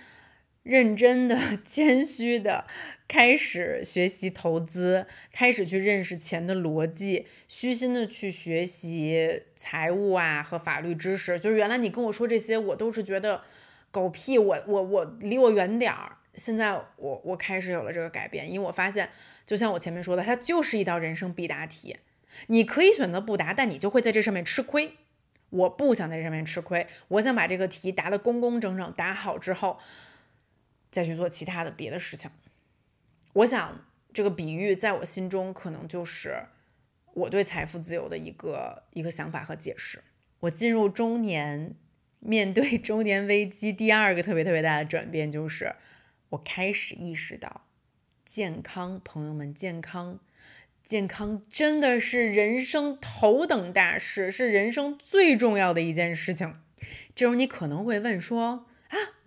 [0.63, 2.65] 认真的、 谦虚的
[3.07, 11.39] 开始学习投资，开始去认识钱的逻辑，虚心的去学习财务啊和法律知识。
[11.39, 13.41] 就是原来你跟我说这些，我都是觉得
[13.89, 16.17] 狗屁，我我我离我远点儿。
[16.35, 19.09] 现在我我开始有了这个改变，因为我发现，
[19.45, 21.97] 就像我前面说的，它就是一道人生必答题。
[22.47, 24.93] 你可以选择不答，但你就会在这上面吃亏。
[25.49, 29.79] 我不想在这上面吃亏，我想把这个题答得工工整整，答好之后。
[30.91, 32.31] 再去做其他的别的事情，
[33.33, 36.45] 我想这个比喻在我心中可能就是
[37.13, 40.03] 我对财富自由的一个一个想法和解释。
[40.39, 41.75] 我进入中年，
[42.19, 45.75] 面对 中年危机，第二个特别特别大的转变就是
[46.29, 47.67] 我开始意识到，
[48.25, 50.19] 健康，朋友们，健康，
[50.81, 56.55] 健康真的是人生头等大事，是人生最重要的一件事情。
[57.13, 58.65] 这时候你可能会问说。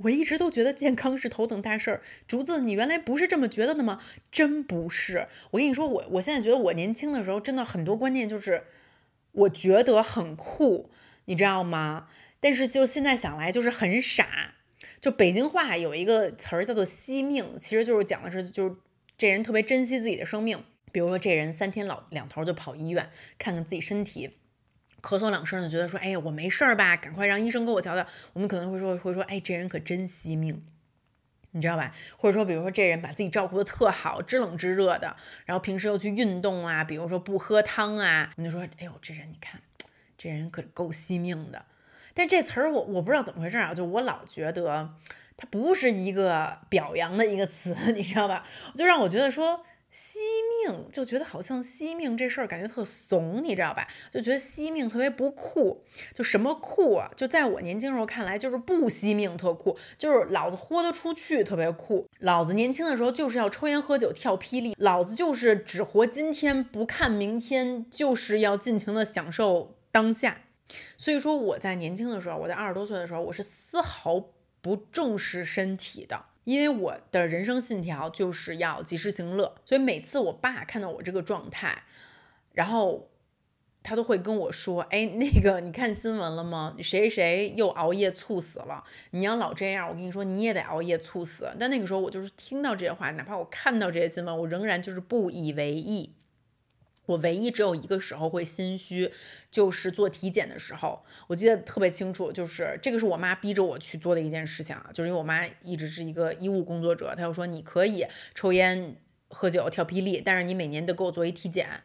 [0.04, 2.02] 我一直都觉得健康是头等大事儿。
[2.26, 4.00] 竹子，你原来不是这么觉得的吗？
[4.30, 5.28] 真不是。
[5.50, 8.64] 我跟你说，我我现在觉得我年轻的时候真的很多观念就是
[9.32, 10.90] 我觉得很酷，
[11.26, 12.08] 你知道吗？
[12.40, 14.54] 但是就现在想来就是很傻。
[15.00, 18.76] 就北京话有一个词儿叫做惜命，其实就是讲的是就是
[19.16, 20.62] 这人特别珍惜自己的生命。
[20.92, 24.30] 比如说这人三天老两头就跑医院看看自己身体。
[25.02, 26.96] 咳嗽两声就觉得说，哎呀，我没事儿吧？
[26.96, 28.06] 赶快让医生给我瞧瞧。
[28.32, 30.64] 我们可能会说，会说，哎，这人可真惜命，
[31.50, 31.92] 你知道吧？
[32.16, 39.60] 或者说，比如说这人把自己照顾的特好，知冷知热的，然后平时又去运动啊，比如说不喝汤啊，我们就说，哎呦，这人你看，
[40.16, 41.66] 这人可够惜命的。
[42.14, 44.94] 但这词儿我我不知道怎么回事啊，就我老觉得
[45.36, 48.46] 它不是一个表扬的一个词， 你知道吧？
[48.76, 49.64] 就让我觉得说。
[49.92, 50.18] 惜
[50.64, 53.86] 命就觉得好像惜命这事儿感觉特怂，你知道吧？
[54.10, 57.10] 就觉得惜命特别不酷，就什么酷啊？
[57.14, 62.08] 就在我年轻时候看来，就是不惜命特酷，就是老子豁得出去特别酷。
[62.20, 70.38] 老子年轻的时候就是要抽烟喝酒跳霹雳，老子就是只活今天不看明天，就是要尽情的享受当下。
[70.96, 74.24] 所以说我在年轻的时候，我在二十多岁的时候，我是丝毫
[74.62, 76.24] 不重视身体的。
[76.44, 81.84] 因为我的人生信条就是要及时行乐，所以每次我爸看到我这个状态，
[82.52, 83.08] 然后
[83.82, 86.76] 他都会跟我说：“哎，那个你看新闻了吗？
[86.80, 88.84] 谁谁又熬夜猝死了？
[89.10, 96.14] 你要老这样，我跟你说你也得熬夜猝死。”但那个时候我就是听到这些话，哪怕我看到这些新闻，我仍然就是不以为意。
[97.06, 99.12] 我唯一只有一个时候会心虚，
[99.50, 101.04] 就是做体检的时候。
[101.26, 108.96] 我记得特别清楚，就是这个是我妈逼着我去做的一件事情啊，就是因为我妈一直是一个医务工作者，她就说你可以抽烟、
[109.28, 111.82] 喝酒、跳霹雳，但是你每年得给我做一体检。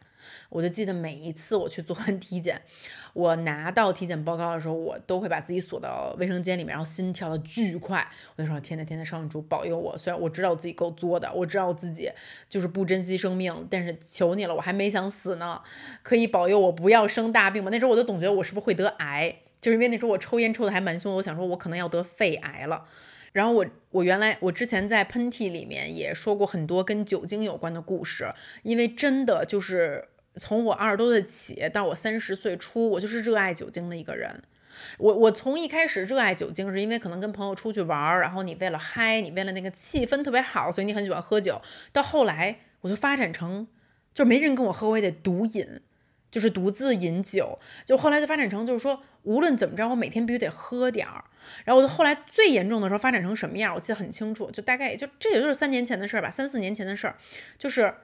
[0.48, 2.60] 我就记得每一次我去做完体检，
[3.12, 8.06] 我拿到体检报告的时候，我都会把自己锁到卫生间里面，然后心跳的巨快。
[8.36, 9.96] 我就说：天呐天呐，上主保佑我！
[9.98, 12.10] 虽然我知道我自己够作的，我知道我自己
[12.48, 15.60] 就是不珍惜生命，但是求你了，我还没想死呢，
[16.02, 17.70] 可以保佑我不要生大病吗？
[17.70, 22.84] 那时候我就总觉得我是不是会得癌，就是因为那时候我抽烟抽的还蛮凶，我想说我可能要得肺癌了。
[23.32, 34.42] 然后我我原来我之前在喷嚏里面也说过很多跟酒精有关的故事，因为真的就是从我二十多岁起到我三十岁初，我就是热爱酒精的一个人。
[34.96, 41.60] 我我从一开始热爱酒精是因为可能跟朋友出去玩儿，然后你为了嗨，你为了那个气氛特别好，所以你很喜欢喝酒。
[41.92, 43.66] 到后来我就发展成，
[44.14, 45.80] 就没人跟我喝，我也得独饮。
[46.30, 51.24] 就是独自饮酒，就后来就发展成，就是说无论怎么着，我每天必须得喝点儿。
[51.64, 57.16] 然后我就后来最严重的时候发展成什么样，我记得很清楚，就大概也就这也就是三年前的事儿吧，三四年前的事儿。
[57.56, 57.94] 就是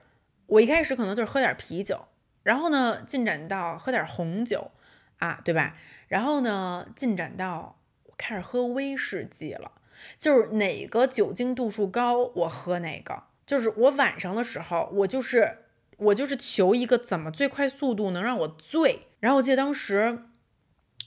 [0.46, 2.02] 我一开始可能就是喝点啤酒，
[2.44, 4.70] 然后呢进展到喝点红酒
[5.18, 5.76] 啊，对吧？
[6.06, 7.80] 然后呢进展到
[8.16, 9.72] 开始喝威士忌了，
[10.16, 13.24] 就是哪个酒精度数高，我喝哪个。
[13.44, 15.58] 就是我晚上的时候，我就是。
[15.96, 19.06] 我就是求一个怎么最快速度能让我醉。
[19.20, 20.24] 然后我记得当时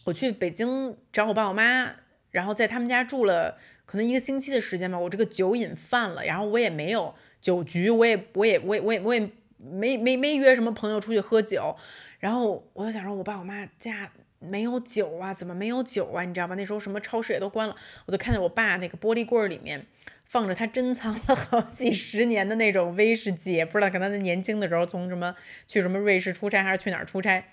[0.05, 1.91] 我去北京找我爸我妈，
[2.31, 4.97] 然后在他们家住了可能一个星期的时间吧。
[4.97, 11.75] 我这个酒瘾犯了，然后我也没有酒局，我也我也我也我也我也没没没约什么朋友出去喝酒。
[12.19, 16.23] 然后我就想说，我爸我妈家没有酒啊，怎么没有酒啊？
[16.23, 16.55] 你知道吧？
[16.55, 19.85] 那时候什么超市也都关了，我就看见我爸那个玻璃柜里面。
[20.25, 25.33] 放着他珍藏了好几十年的那种威士忌，不知道可能他年轻的时候从什么
[25.65, 27.45] 去什么瑞士出差还是去哪儿出差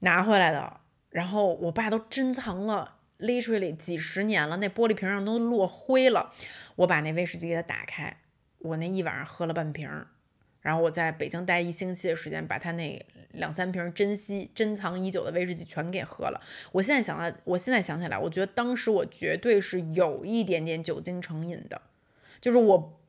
[0.00, 0.80] 拿回来的。
[1.10, 6.32] 然后我爸都珍藏了 literally 几十年了，那玻璃瓶上都落灰了。
[6.74, 8.16] 我把那威士忌给他打开，
[8.58, 10.08] 我那一晚上喝了半瓶儿。
[10.60, 16.40] 然后我在北京待一星期的时间，把他那两三瓶珍稀珍藏已久的威士忌全给喝了。
[16.72, 21.80] 我现在想来，我现在想起来，我觉得当时我绝对是有一点点酒精成瘾的，
[22.40, 23.00] 就是我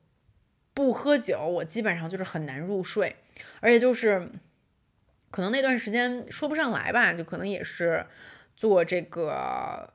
[0.74, 3.16] 不喝酒，我基本上就是很难入睡，
[3.60, 4.30] 而且就是
[5.32, 8.06] 可能那段时间说不上来吧，就可能也是
[8.60, 9.30] 做这个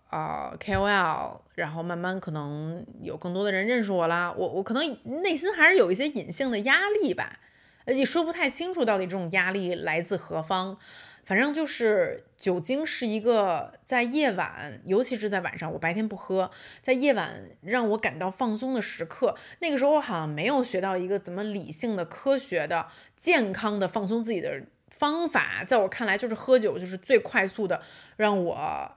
[0.08, 4.82] 啊 KOL，然后慢慢可能有更多的人认识我啦，我我可能
[5.20, 7.40] 内心还是有一些隐性的压力吧。
[7.84, 10.78] 也说不太清楚到底这种压力来自何方，
[11.26, 16.50] 反正就是酒精是一个在夜晚，尤其是在晚上，我白天不喝，
[16.80, 19.36] 在夜晚让我感到放松的时刻。
[19.58, 24.62] 那个时候我好像没有学到一个怎么理性的、科学的、健康的放松自己的
[24.98, 27.82] 方法，在我看来就是喝酒就是最快速的
[28.16, 28.92] 让我。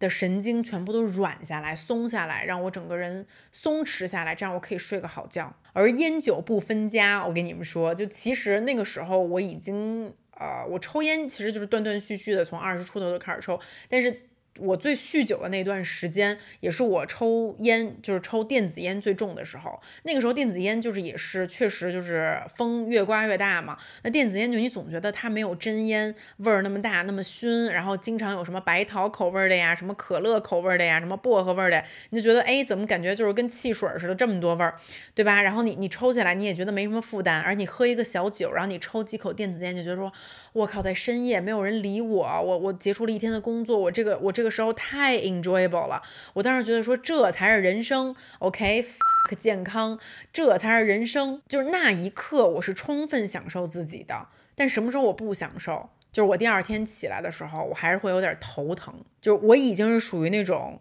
[0.00, 5.54] 的神经全部都软下来、松下来，让我整个人松弛下来，这样我可以睡个好觉。
[5.74, 13.60] 而烟酒不分家，我跟你们说，就其实那个时候我已经，呃，我抽烟其实就是断断续续的，从二十出头就开始抽，
[13.90, 14.29] 但是。
[14.58, 19.80] 我最酗酒的那段时间，也是我抽烟，就是抽电子烟最重的时候。
[20.02, 23.78] 那个时候电子烟就是也是确实就是风越刮越大嘛。
[24.02, 34.74] 那电子烟就你总觉得它没有真烟味儿那么大，那么熏，然后经常有什么白桃口味的呀，什么可乐口味的呀，什么薄荷味的，你就觉得哎，怎么感觉就是跟汽水似的这么多味儿，
[35.14, 35.40] 对吧？
[35.40, 40.12] 然后你你抽起来你也觉得没什么负担，而你喝一个小酒，然后你抽几口电子烟，就觉得说，
[40.52, 44.50] 我靠，在深夜没有人理我，我我结束了一天的工作，我这个我这这个。
[44.50, 49.96] 时候太 enjoyable 了，我当时觉得说这才是人生，OK，fuck 健康，
[50.32, 51.40] 这才是人生。
[51.48, 54.26] 就是那一刻，我是充分享受自己的。
[54.56, 55.88] 但什么时候我不享受？
[56.10, 58.92] 就是我第二天起来的时候，我还是会有点头疼。
[59.20, 60.80] 就是我已经是属于那种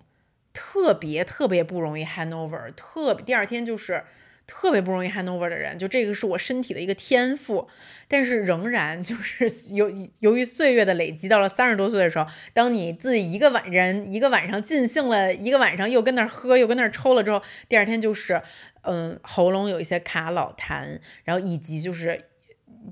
[0.52, 4.04] 特别特别不容易 hangover，特别第二天就是。
[4.52, 7.68] 特别不容易 hand over 的人，就这个是我身体的一个天赋，
[8.08, 18.42] 但是仍然就是 由由于岁月的累积，到了三十多岁的时候，当你自己一个晚人一个晚上尽兴了一个晚上，又跟那儿喝又跟那儿抽了之后，第二天就是
[18.82, 22.20] 嗯喉咙有一些卡老痰，然后以及就是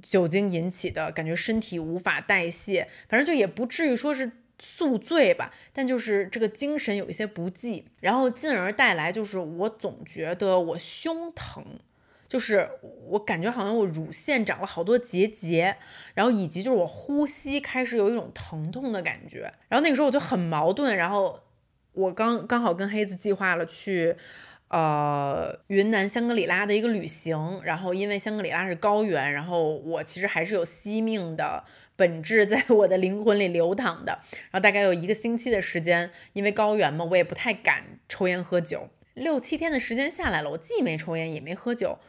[0.03, 4.31] 酒精引起的感觉身体无法代谢，反正就也不至于说是。
[4.59, 11.63] 宿醉吧，但就是这个精神有一些不济，然后进而带来就是我总觉得我胸疼，
[12.27, 12.69] 就是
[13.07, 15.77] 我感觉好像我乳腺长了好多结节，
[16.13, 21.39] 然后以及就是我呼吸开始有一种疼痛的感觉，然后那个时候我就很矛盾，然后
[21.93, 24.15] 我刚刚好跟黑子计划了去。
[24.69, 31.63] 呃云南香格里拉的一个旅行，然后因为香格里拉是高原，然后我其实还是有惜命的
[31.97, 34.19] 本质在我的灵魂里流淌的。
[34.31, 38.87] 然后大概有一个星期的时间，因为高原嘛，我也不太敢抽烟喝酒。
[39.13, 41.99] 六七天的时间下来了，我既没抽烟也没喝酒，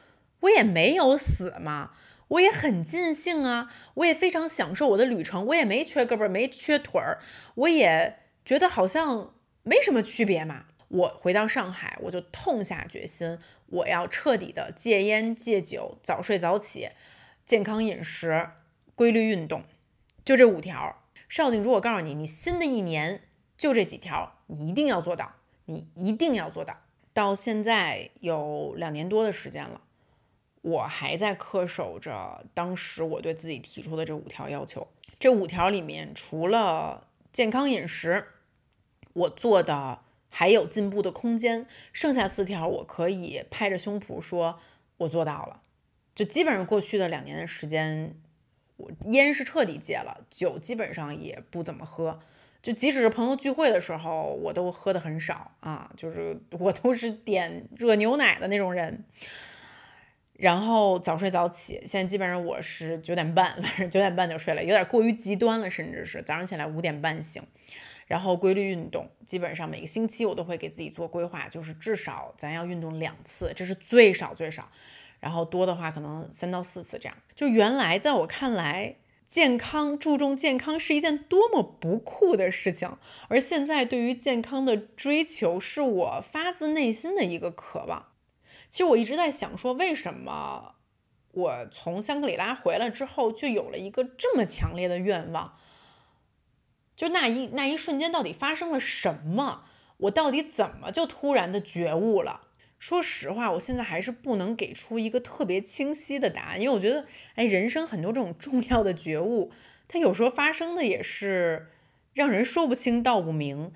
[0.41, 1.93] 我也没有死嘛，
[2.29, 7.19] 我也很尽兴啊，我也非常享受我的旅程，我也没缺胳膊没缺腿儿，
[7.55, 9.33] 我也觉得好像
[9.63, 10.67] 没什么区别嘛。
[10.89, 16.91] 我回到上海，我就痛下决心，我要彻底的戒烟戒酒，早睡早起，
[17.47, 18.51] 健康饮食，
[18.95, 19.65] 规律运动，
[20.29, 20.95] 就这五条。
[21.27, 23.23] 邵静珠，我告诉你，你新的一年
[23.57, 26.77] 就这几条，你一定要做到，你一定要做到。
[27.15, 29.81] 到现在有两年多的时间了，
[30.61, 34.87] 我还在恪守着当时我对自己提出的这五条要求。
[35.19, 38.27] 这五条里面，除了健康饮食，
[39.15, 40.01] 我做的
[40.31, 41.67] 还有进步的空间。
[41.91, 44.61] 剩下四条，我可以拍着胸脯说，
[44.99, 45.63] 我做到了。
[46.15, 48.15] 就基本上过去的两年的时间，
[49.07, 52.19] 烟是彻底戒了，酒基本上也不怎么喝。
[52.61, 59.05] 就即使是朋友聚会的时候，我都喝的很少啊，就是 我都是点热牛奶的那种人。
[60.35, 67.43] 然后早睡早起，现在基本上我是九点半，反正九点半就睡了，有点过于极端了，甚至是早上起来五点半醒。
[68.07, 74.71] 然后规律运动，基本上每个星期我都会给自己做规划，就是至少咱要运动两次，这是最少最少。
[75.21, 77.17] 然后多的话可能三到四次这样。
[77.35, 78.97] 就原来在我看来。
[79.29, 82.97] 健康，注重健康是一件多么不酷的事情，
[83.29, 88.07] 而现在对于健康的追求是我发自内心的一个渴望。
[88.71, 90.77] 其实我一直在想，说为什么
[91.33, 95.59] 我从香格里拉回来之后就有了一个这么强烈的愿望？
[96.97, 99.65] 就那一那一瞬间，到底发生了什么？
[99.99, 102.48] 我到底怎么就突然的觉悟了？
[102.79, 107.05] 说实话，我现在还是不能给出一个特别清晰的答案，因为我觉得，
[107.35, 109.51] 哎，人生很多这种重要的觉悟，
[109.89, 111.67] 它有时候发生的也是
[112.15, 113.73] 让人说不清道不明。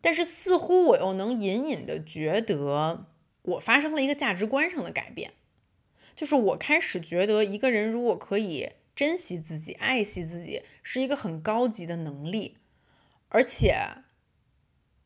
[0.00, 3.06] 但是似乎我又能隐隐的觉得，
[3.42, 5.32] 我发生了一个价值观上的改变，
[6.14, 12.58] 就是我开始觉得，一个人如果可以珍惜自己、爱惜自己，是一个很高级的能力，
[13.30, 13.74] 而且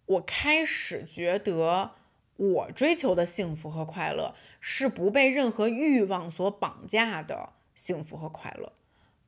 [0.05, 1.93] 我开始觉得。
[2.41, 8.73] 我追求的幸福和快乐是不被任何欲望所绑架的幸福和快乐，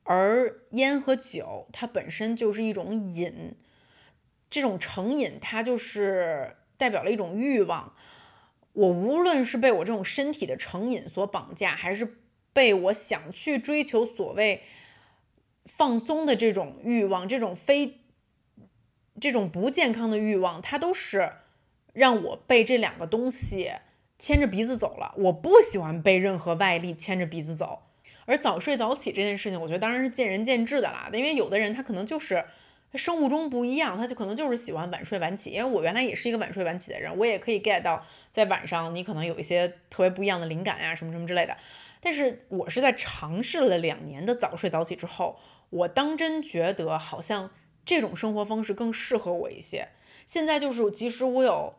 [0.01, 3.55] 而烟和酒它本身就是一种瘾，
[4.49, 7.93] 这种成瘾它就是代表了一种欲望。
[8.71, 12.17] 我无论是被我这种身体的成瘾所绑架，还是
[12.51, 14.63] 被我想去追求所谓
[15.65, 17.99] 放松的这种欲望，这种非
[19.21, 21.33] 这种不健康的欲望，它都是。
[21.93, 23.71] 让我被这两个东西
[24.19, 25.13] 牵着鼻子走了。
[25.17, 27.83] 我不喜欢被任何外力牵着鼻子走。
[28.25, 31.09] 而早睡早起这件事情，我觉得当然是见仁见智的啦。
[31.11, 32.45] 因为有的人他可能就是
[32.93, 35.49] 生物钟不一样，他就可能就是喜欢晚睡晚起。
[35.49, 41.57] 因为我原来也是一个晚睡晚起的人，我也可以 get 到在晚上你可能有一些特别不一样的灵感呀，什么什么之类的。
[41.99, 45.37] 但是我是在尝试了两年的早睡早起之后，
[45.69, 47.51] 我当真觉得好像
[47.83, 49.89] 这种生活方式更适合我一些。
[50.25, 51.73] 现在就是即使我有。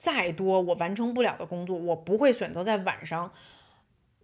[0.00, 3.30] 再多我完成不了的工作，我不会选择在晚上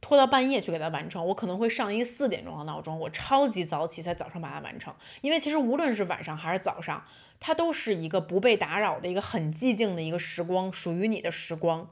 [0.00, 1.26] 拖到半夜去给它完成。
[1.26, 4.94] 我可能会上一个四点钟的闹钟，我超级早起，在早上把它完成。
[5.20, 7.04] 因为其实无论是晚上还是早上，
[7.38, 11.90] 它都是一个不被打扰的一个很寂静的一个时光，属于你的时光。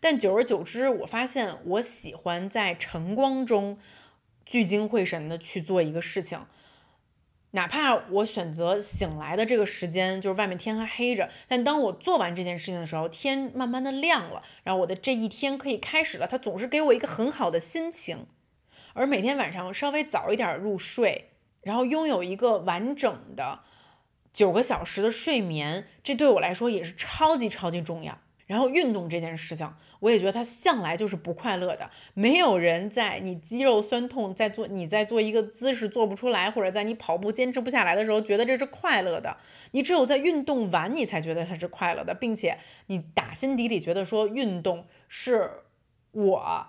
[0.00, 3.78] 但久而久之，我发现我喜欢在晨光中
[4.44, 6.38] 聚精会神的去做一个事情。
[7.52, 16.26] 哪怕我选择醒来的这个时间，就是外面天还黑着，但当我做完这件事情的时候，天慢慢的亮了，然后我的这一天可以开始了。
[16.26, 18.26] 它总是给我一个很好的心情，
[18.92, 21.30] 而每天晚上稍微早一点入睡，
[21.62, 23.60] 然后拥有一个完整的
[24.32, 28.18] 九个小时的睡眠，这对我来说也是超级超级重要。
[28.48, 31.88] 然后运动这件事情，我也觉得它向来就是不快乐的。
[32.14, 39.36] 没有人在你肌肉酸痛，在做你在做一个姿势做不出来，或者在你跑步坚持不下来的时候，觉得这是快乐的。
[39.72, 45.50] 你只有在运动完，你才觉得它是快乐的，并且你打心底里觉得说运动是
[46.10, 46.66] 我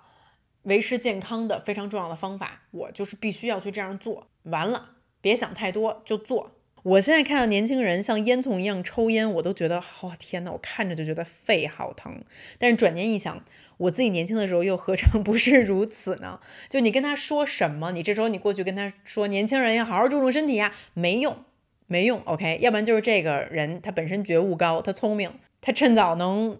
[0.63, 4.27] 维持健康的非常重要的方法，我就是必须要去这样做。
[4.43, 6.51] 完了，别想太多，就做。
[6.83, 12.23] 我现在看到年轻人像烟囱一样抽烟，我都觉得，哦天呐，我看着就觉得肺好疼。
[12.57, 13.43] 但是转念一想，
[13.77, 16.39] 我自己年轻的时候又何尝不是如此呢？
[16.69, 21.43] 就你跟他说什么，你这时候你过去跟他说，年轻人要好好注重身体呀，没用，
[21.87, 22.21] 没用。
[22.25, 26.59] OK，要不然就是这个人他本身觉悟高，他聪明，他趁早能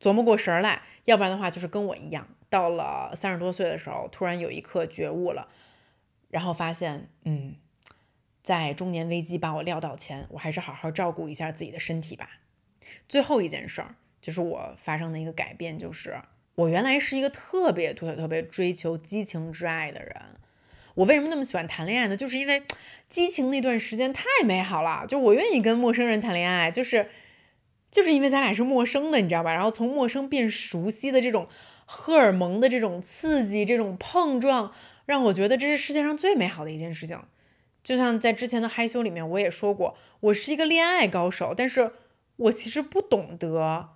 [0.00, 5.48] 琢磨过神来，要不然的话就是跟我一样，到了三十多岁的时候，突然有一刻觉悟了，
[6.30, 7.54] 然后发现，嗯，
[8.42, 12.40] 在中年危机把我撂倒前，我还是好好照顾一下自己的身体吧。
[13.08, 16.20] 最后一件事儿就是我发生的一个改变，就是
[16.54, 20.14] 我原来是一个特别特别特别追求激情之爱的人。
[20.94, 22.16] 我为什么那么喜欢谈恋爱呢？
[22.16, 22.62] 就是因为
[23.08, 27.08] 激情那段时间太美好了，就我愿意跟陌生人谈恋爱，就是
[27.90, 29.52] 就是因为咱俩是陌生的，你知道吧？
[29.52, 31.48] 然后从陌生变熟悉的这种
[31.86, 34.72] 荷尔蒙的这种刺激、这种碰撞，
[35.06, 37.20] 让我觉得这是世界上最美好的一件事情。
[37.82, 41.92] 就像在之前的害羞里面，我也说过，我是一个恋爱高手，但是
[42.36, 43.90] 我其实不懂得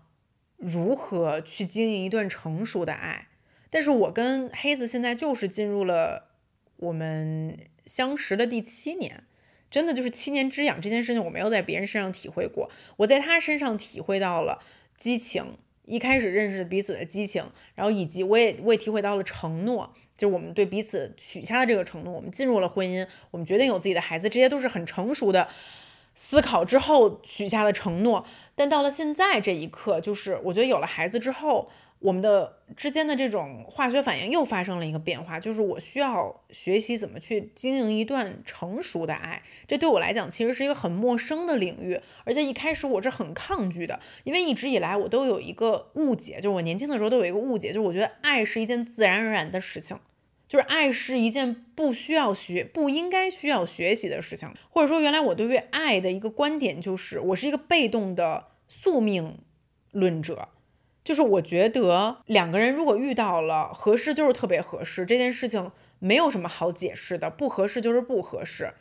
[0.57, 3.29] 如何去经营一段成熟的爱。
[3.71, 6.31] 但是我跟黑子现在就是进入了。
[6.77, 7.57] 我们
[7.87, 9.23] 相识的第七年，
[9.71, 14.61] 真的就是七年之痒这件事情，我没有在别人身上体会过，我在他身上体会到了
[14.97, 25.49] 激情，一开始认识彼此的激情，然后以及我也我也体会到了承诺，就我们对彼此许下的这个承诺，我们进入了婚姻，我们决定有自己的孩子，这些都是很成熟的
[26.15, 31.69] 思考之后许下的承诺，但到了现在这一刻，就是我觉得有了孩子之后。
[32.01, 39.43] 我们的之间的这种化学反应又发生了一个变化，就是我需要学习怎么去经营一段成熟的爱。
[39.67, 49.97] 这对我来讲其实是一个很陌生的领域，而且一开始我是很抗拒的，因为一直以来我都有一个误解，就是我年轻的时候都有一个误解，就是我觉得爱是一件自然而然的事情，
[50.55, 59.39] 就是爱是一件不需要学、不应该需要学习的事情，或者说原来我对于爱的一个观点就是我是一个被动的宿命
[59.91, 60.51] 论者。
[61.03, 65.05] 就是我觉得两个人如果遇到了合适，就是特别合适。
[65.05, 68.75] 这件事情没有什么好解释的，不合适就是不合适。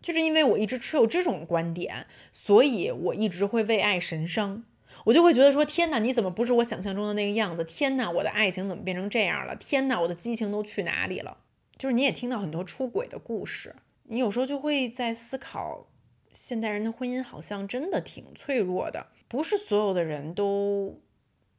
[0.00, 4.64] 就是因为我一直持有这种观点，所以我一直会为爱神伤。
[5.04, 7.64] 我就会觉得说：天哪，你怎么不是我想象中的那个样子？
[7.64, 9.56] 天哪，我的爱情怎么变成这样了？
[9.56, 11.38] 天哪，我的激情都去哪里了？
[11.76, 15.88] 就是你也听到很多出轨的故事，你有时候就会在思考，
[16.30, 21.00] 现代人的婚姻好像真的挺脆弱的，不是所有的人都。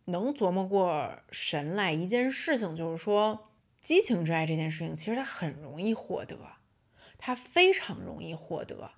[0.05, 6.35] 能琢磨过神来一件事情，就是说激情之爱这件事情，其实它很容易获得，
[7.19, 8.91] 它非常容易获得。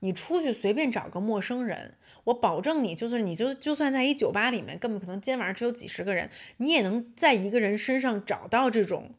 [0.00, 1.94] 你出去随便找个陌生人，
[2.24, 9.14] 我保证你，就是你就就算在一酒吧里面，根本可能今天晚上只有几十个人，你也能在一个人身上找到这种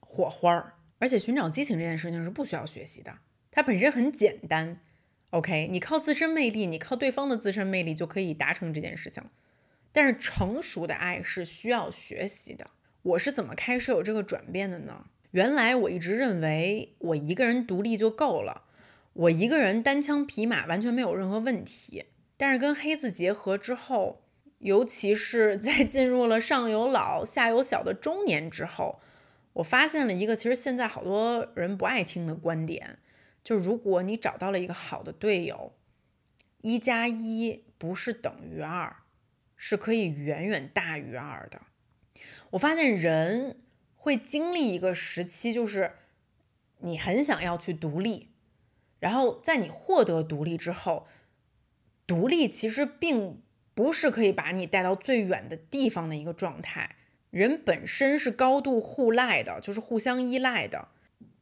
[0.00, 0.74] 火花儿。
[0.98, 3.18] 而且寻找激情这件事情是不需要学习的，
[3.50, 4.80] 它本身很简单。
[5.30, 9.22] OK，你靠自身魅力，你靠对方的自身魅力就可以达成这件事情。
[9.92, 12.70] 但是成熟的爱是需要学习的。
[13.02, 15.04] 我是怎么开始有这个转变的呢？
[15.32, 18.62] 原来我一直认为我一个人独立就够了，
[19.16, 22.06] 我一个人单枪匹马完全没有任何问题。
[22.36, 24.22] 但是跟黑子结合之后，
[24.58, 29.00] 尤其是在进入了上有老下有小的中年之后，
[29.54, 32.98] 我发现了一个其实现在好多人不爱听的观点，
[33.42, 35.72] 就如果你找到了一个好的队友，
[36.62, 38.96] 一加一不是等于二。
[39.58, 41.62] 是可以远远大于二的。
[42.50, 43.62] 我发现人
[43.94, 45.92] 会经历一个时期，就是
[46.80, 48.28] 你很想要去独立，
[49.06, 51.06] 然后在你获得独立之后，
[52.08, 53.40] 独立其实并
[53.72, 56.96] 不是可以把你带到最远的地方的一个状态。
[57.30, 60.88] 人本身是高度互赖的，就是互相依赖的。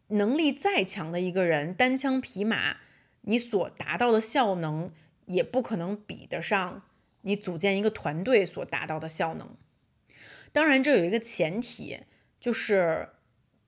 [0.08, 2.76] 能力再强的一个人，单枪匹马，
[3.22, 4.92] 你所达到的效能
[5.24, 6.82] 也不可能比得上。
[7.22, 9.56] 你组建一个团队所达到的效能，
[10.52, 12.00] 当然这有一个前提，
[12.38, 13.08] 就是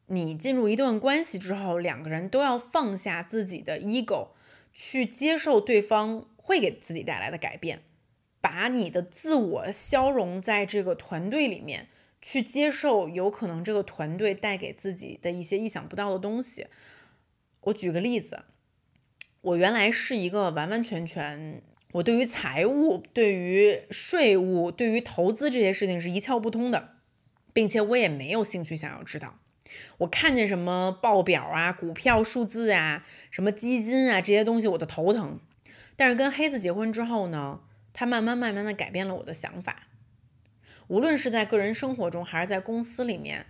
[0.07, 4.29] 你进入一段关系之后，两个人都要放下自己的 ego，
[4.73, 7.83] 去接受对方会给自己带来的改变，
[8.41, 11.89] 把你的自我消融在这个团队里面，
[12.23, 16.69] 去接受有可能这个团队带给自己的一些意想不到的东西。
[17.63, 18.45] 我举个例子，
[19.41, 21.63] 我原来是一个完完全全。
[21.93, 26.97] 我对于财务、对于税务、对于投资这些事情是一窍不通的，
[27.53, 29.41] 并且我也没有兴趣想要知道。
[29.99, 35.39] 我看见什么报表啊、股票数字啊、什么基金啊这些东西，我都头疼。
[35.97, 37.61] 但是跟黑子结婚之后呢，
[37.93, 39.89] 他慢慢慢慢的改变了我的想法。
[40.89, 43.47] 无论是在个人生活中还是在公司里面，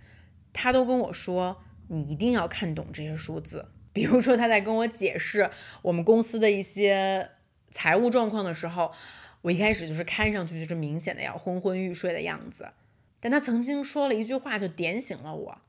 [0.53, 5.49] 他都跟我说：“你一定要看懂这些数字。”比如说他在跟我解释
[5.81, 7.29] 我们公司的一些。
[7.69, 8.93] 财务状况的时候，
[9.41, 12.71] 我一开始就是看上去就是明显的要昏昏欲睡的样子。
[13.19, 15.61] 但他曾经说了一句话，就点醒了我。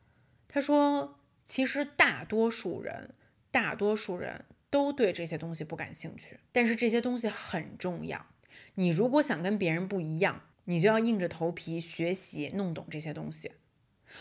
[0.49, 3.15] 他说：“其实大多数人，
[3.51, 8.27] 大多数人都对这些东西不感兴趣，但是这些东西很重要。
[8.75, 13.53] 你如果想跟别人不一样，你就要硬着头皮学习弄懂这些东西。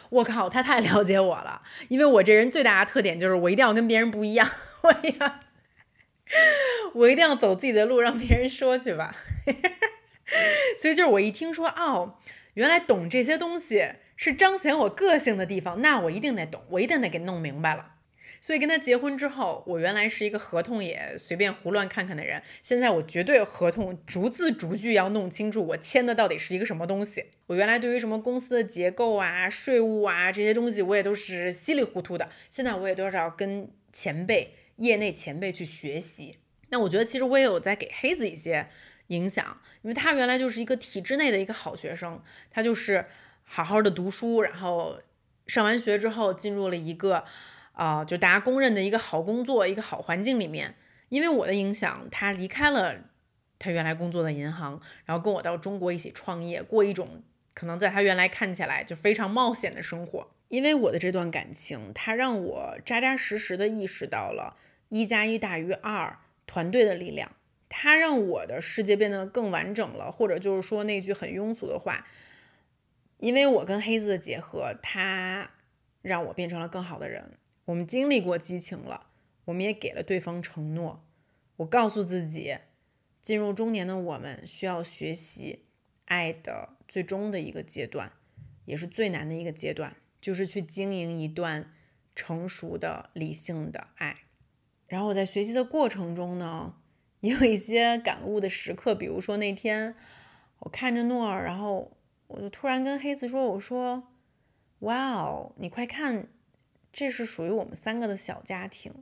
[0.10, 4.50] 我靠，他太了解我了，因为我这人最大的特点就是我一定要跟别人不一样，
[4.82, 5.40] 我呀，
[6.94, 9.16] 我一定要走自己的路，让别人说去吧。
[10.78, 12.20] 所以就是我一听说哦，
[12.56, 17.94] 原来懂这些东西是彰显我个性的地方，那我一定得懂，我一定得给弄明白了。
[18.40, 27.26] 所以跟他结婚之后，我原来是一个合同也随便胡乱看看的人，现在我绝对合同逐字逐句要弄清楚，我签的到底是一个什么东西。
[27.48, 32.30] 我原来对于什么公司的结构啊、税务啊这些东西，我也都是稀里糊涂的。
[32.52, 36.38] 现在我也多少跟前辈、业内前辈去学习。
[36.70, 38.68] 那我觉得其实我也有在给黑子一些
[39.08, 43.06] 影响，因为他原来就是一个体制内的一个好学生，他就是
[43.48, 45.00] 好好的读书，然后
[45.48, 47.26] 上完学之后进入了一个。
[47.78, 50.74] 啊，就大家公认的一个好工作、一个好环境里面，
[51.10, 52.96] 因为我的影响，他离开了
[53.60, 57.22] 他原来工作的银行，然后跟我到中国一起创业，过一种
[57.54, 60.28] 可能在他原来看起来就非常冒险的生活。
[60.48, 64.58] 因为我的这段感情，他让我扎扎实实的意识到了
[64.90, 66.18] 一加一大于二
[66.48, 67.32] 团队的力量，
[67.70, 72.08] 他让我的世界变得更完整了，或者就是说那句很庸俗的话，
[73.20, 75.52] 因为我跟黑子的结合，他
[76.02, 77.38] 让我变成了更好的人。
[77.66, 79.08] 我们经历过激情了，
[79.46, 81.06] 我们也给了对方承诺。
[81.58, 82.58] 我告诉自己，
[83.22, 85.66] 进入中年的我们需要学习
[86.06, 88.14] 爱的最终的一个阶段，
[88.66, 91.74] 也是最难的一个阶段，就是去经营一段
[92.16, 94.16] 成熟的、理性的爱。
[94.86, 96.76] 然后我在学习的过程中呢，
[97.20, 99.96] 也有一些感悟的时刻，比如说那天
[100.60, 101.97] 我看着诺尔，然后
[102.28, 104.04] 我就突然跟黑子说：“我说，
[104.80, 106.28] 哇哦，你快看！”
[106.94, 108.94] 这是属于我们三个的小家庭。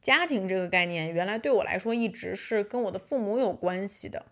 [0.00, 4.26] 家庭这个概念，原来对我来说一直是跟我的父母有关系的，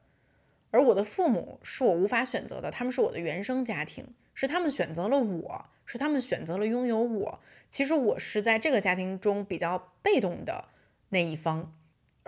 [0.71, 7.41] 而我的父母是我无法选择的，他们是我的原生家庭，是他们选择了我，是他们选择了拥有我。
[7.69, 10.69] 其实我是在这个家庭中比较被动的
[11.11, 11.75] 那一方，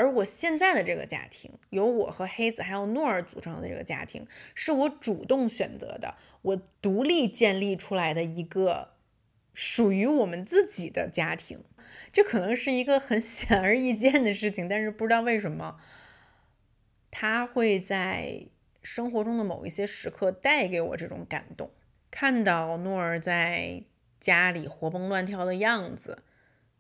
[0.01, 8.93] 而我现在的这个家庭，由我和黑子还有诺尔组成的这个家庭，是我主动选择的，我独立建立出来的一个。
[9.53, 11.65] 属于我们自己的家庭，
[12.13, 15.77] 这可能是一个很 显而易见的事情，但是不知道为什么，
[17.11, 18.47] 他会在
[18.83, 21.69] 生活中的某一些时刻带给我这种感动。
[22.13, 23.83] 看到诺尔在
[24.21, 26.23] 家里活蹦乱跳的样子，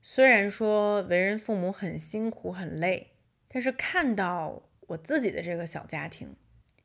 [0.02, 3.12] 虽然说为人父母很辛苦很累，
[3.48, 6.34] 但是看到我自己的这个小家庭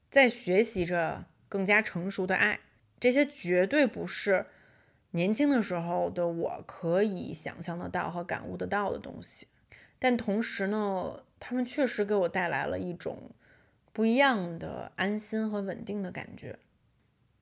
[0.09, 2.59] 在学习着更加成熟的爱，
[2.99, 4.47] 这些绝对不是。
[5.11, 9.47] 年轻的时候的我可以想象得到和感悟得到的东西，
[9.97, 13.32] 但同时呢，他们确实给我带来了一种
[13.93, 16.59] 不一样的安心和稳定的感觉。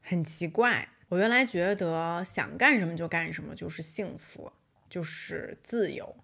[0.03, 4.51] 很奇怪，我原来觉得想干什么就干什么就是幸福，
[4.94, 6.16] 就是自由。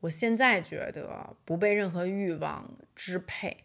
[0.00, 3.64] 我现在觉得不被任何欲望支配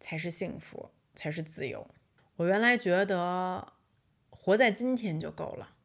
[0.00, 1.86] 才是幸福，才是自由。
[2.34, 3.74] 我原来觉得
[4.28, 5.76] 活在今天就够了。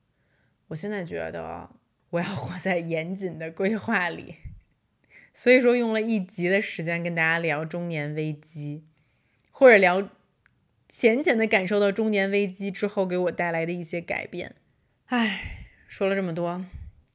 [0.70, 1.76] 我现在觉得
[2.10, 4.38] 我要活在严谨的规划里，
[5.32, 8.84] 所以说用了一集的时间跟大家聊中年危机，
[9.52, 10.10] 或者聊
[10.90, 14.56] 浅浅的感受到中年危机之后给我带来的一些改变。
[15.06, 16.66] 唉，说了这么多，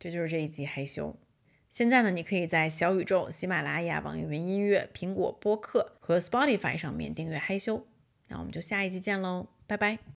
[0.01, 1.15] 这就是这一集害羞。
[1.69, 7.87] 现在呢，你可以在小宇宙、喜马拉雅、网易云音乐、苹果播客和 Spotify 上面订阅害羞。
[8.27, 10.11] 那我们就下一集见喽，拜拜。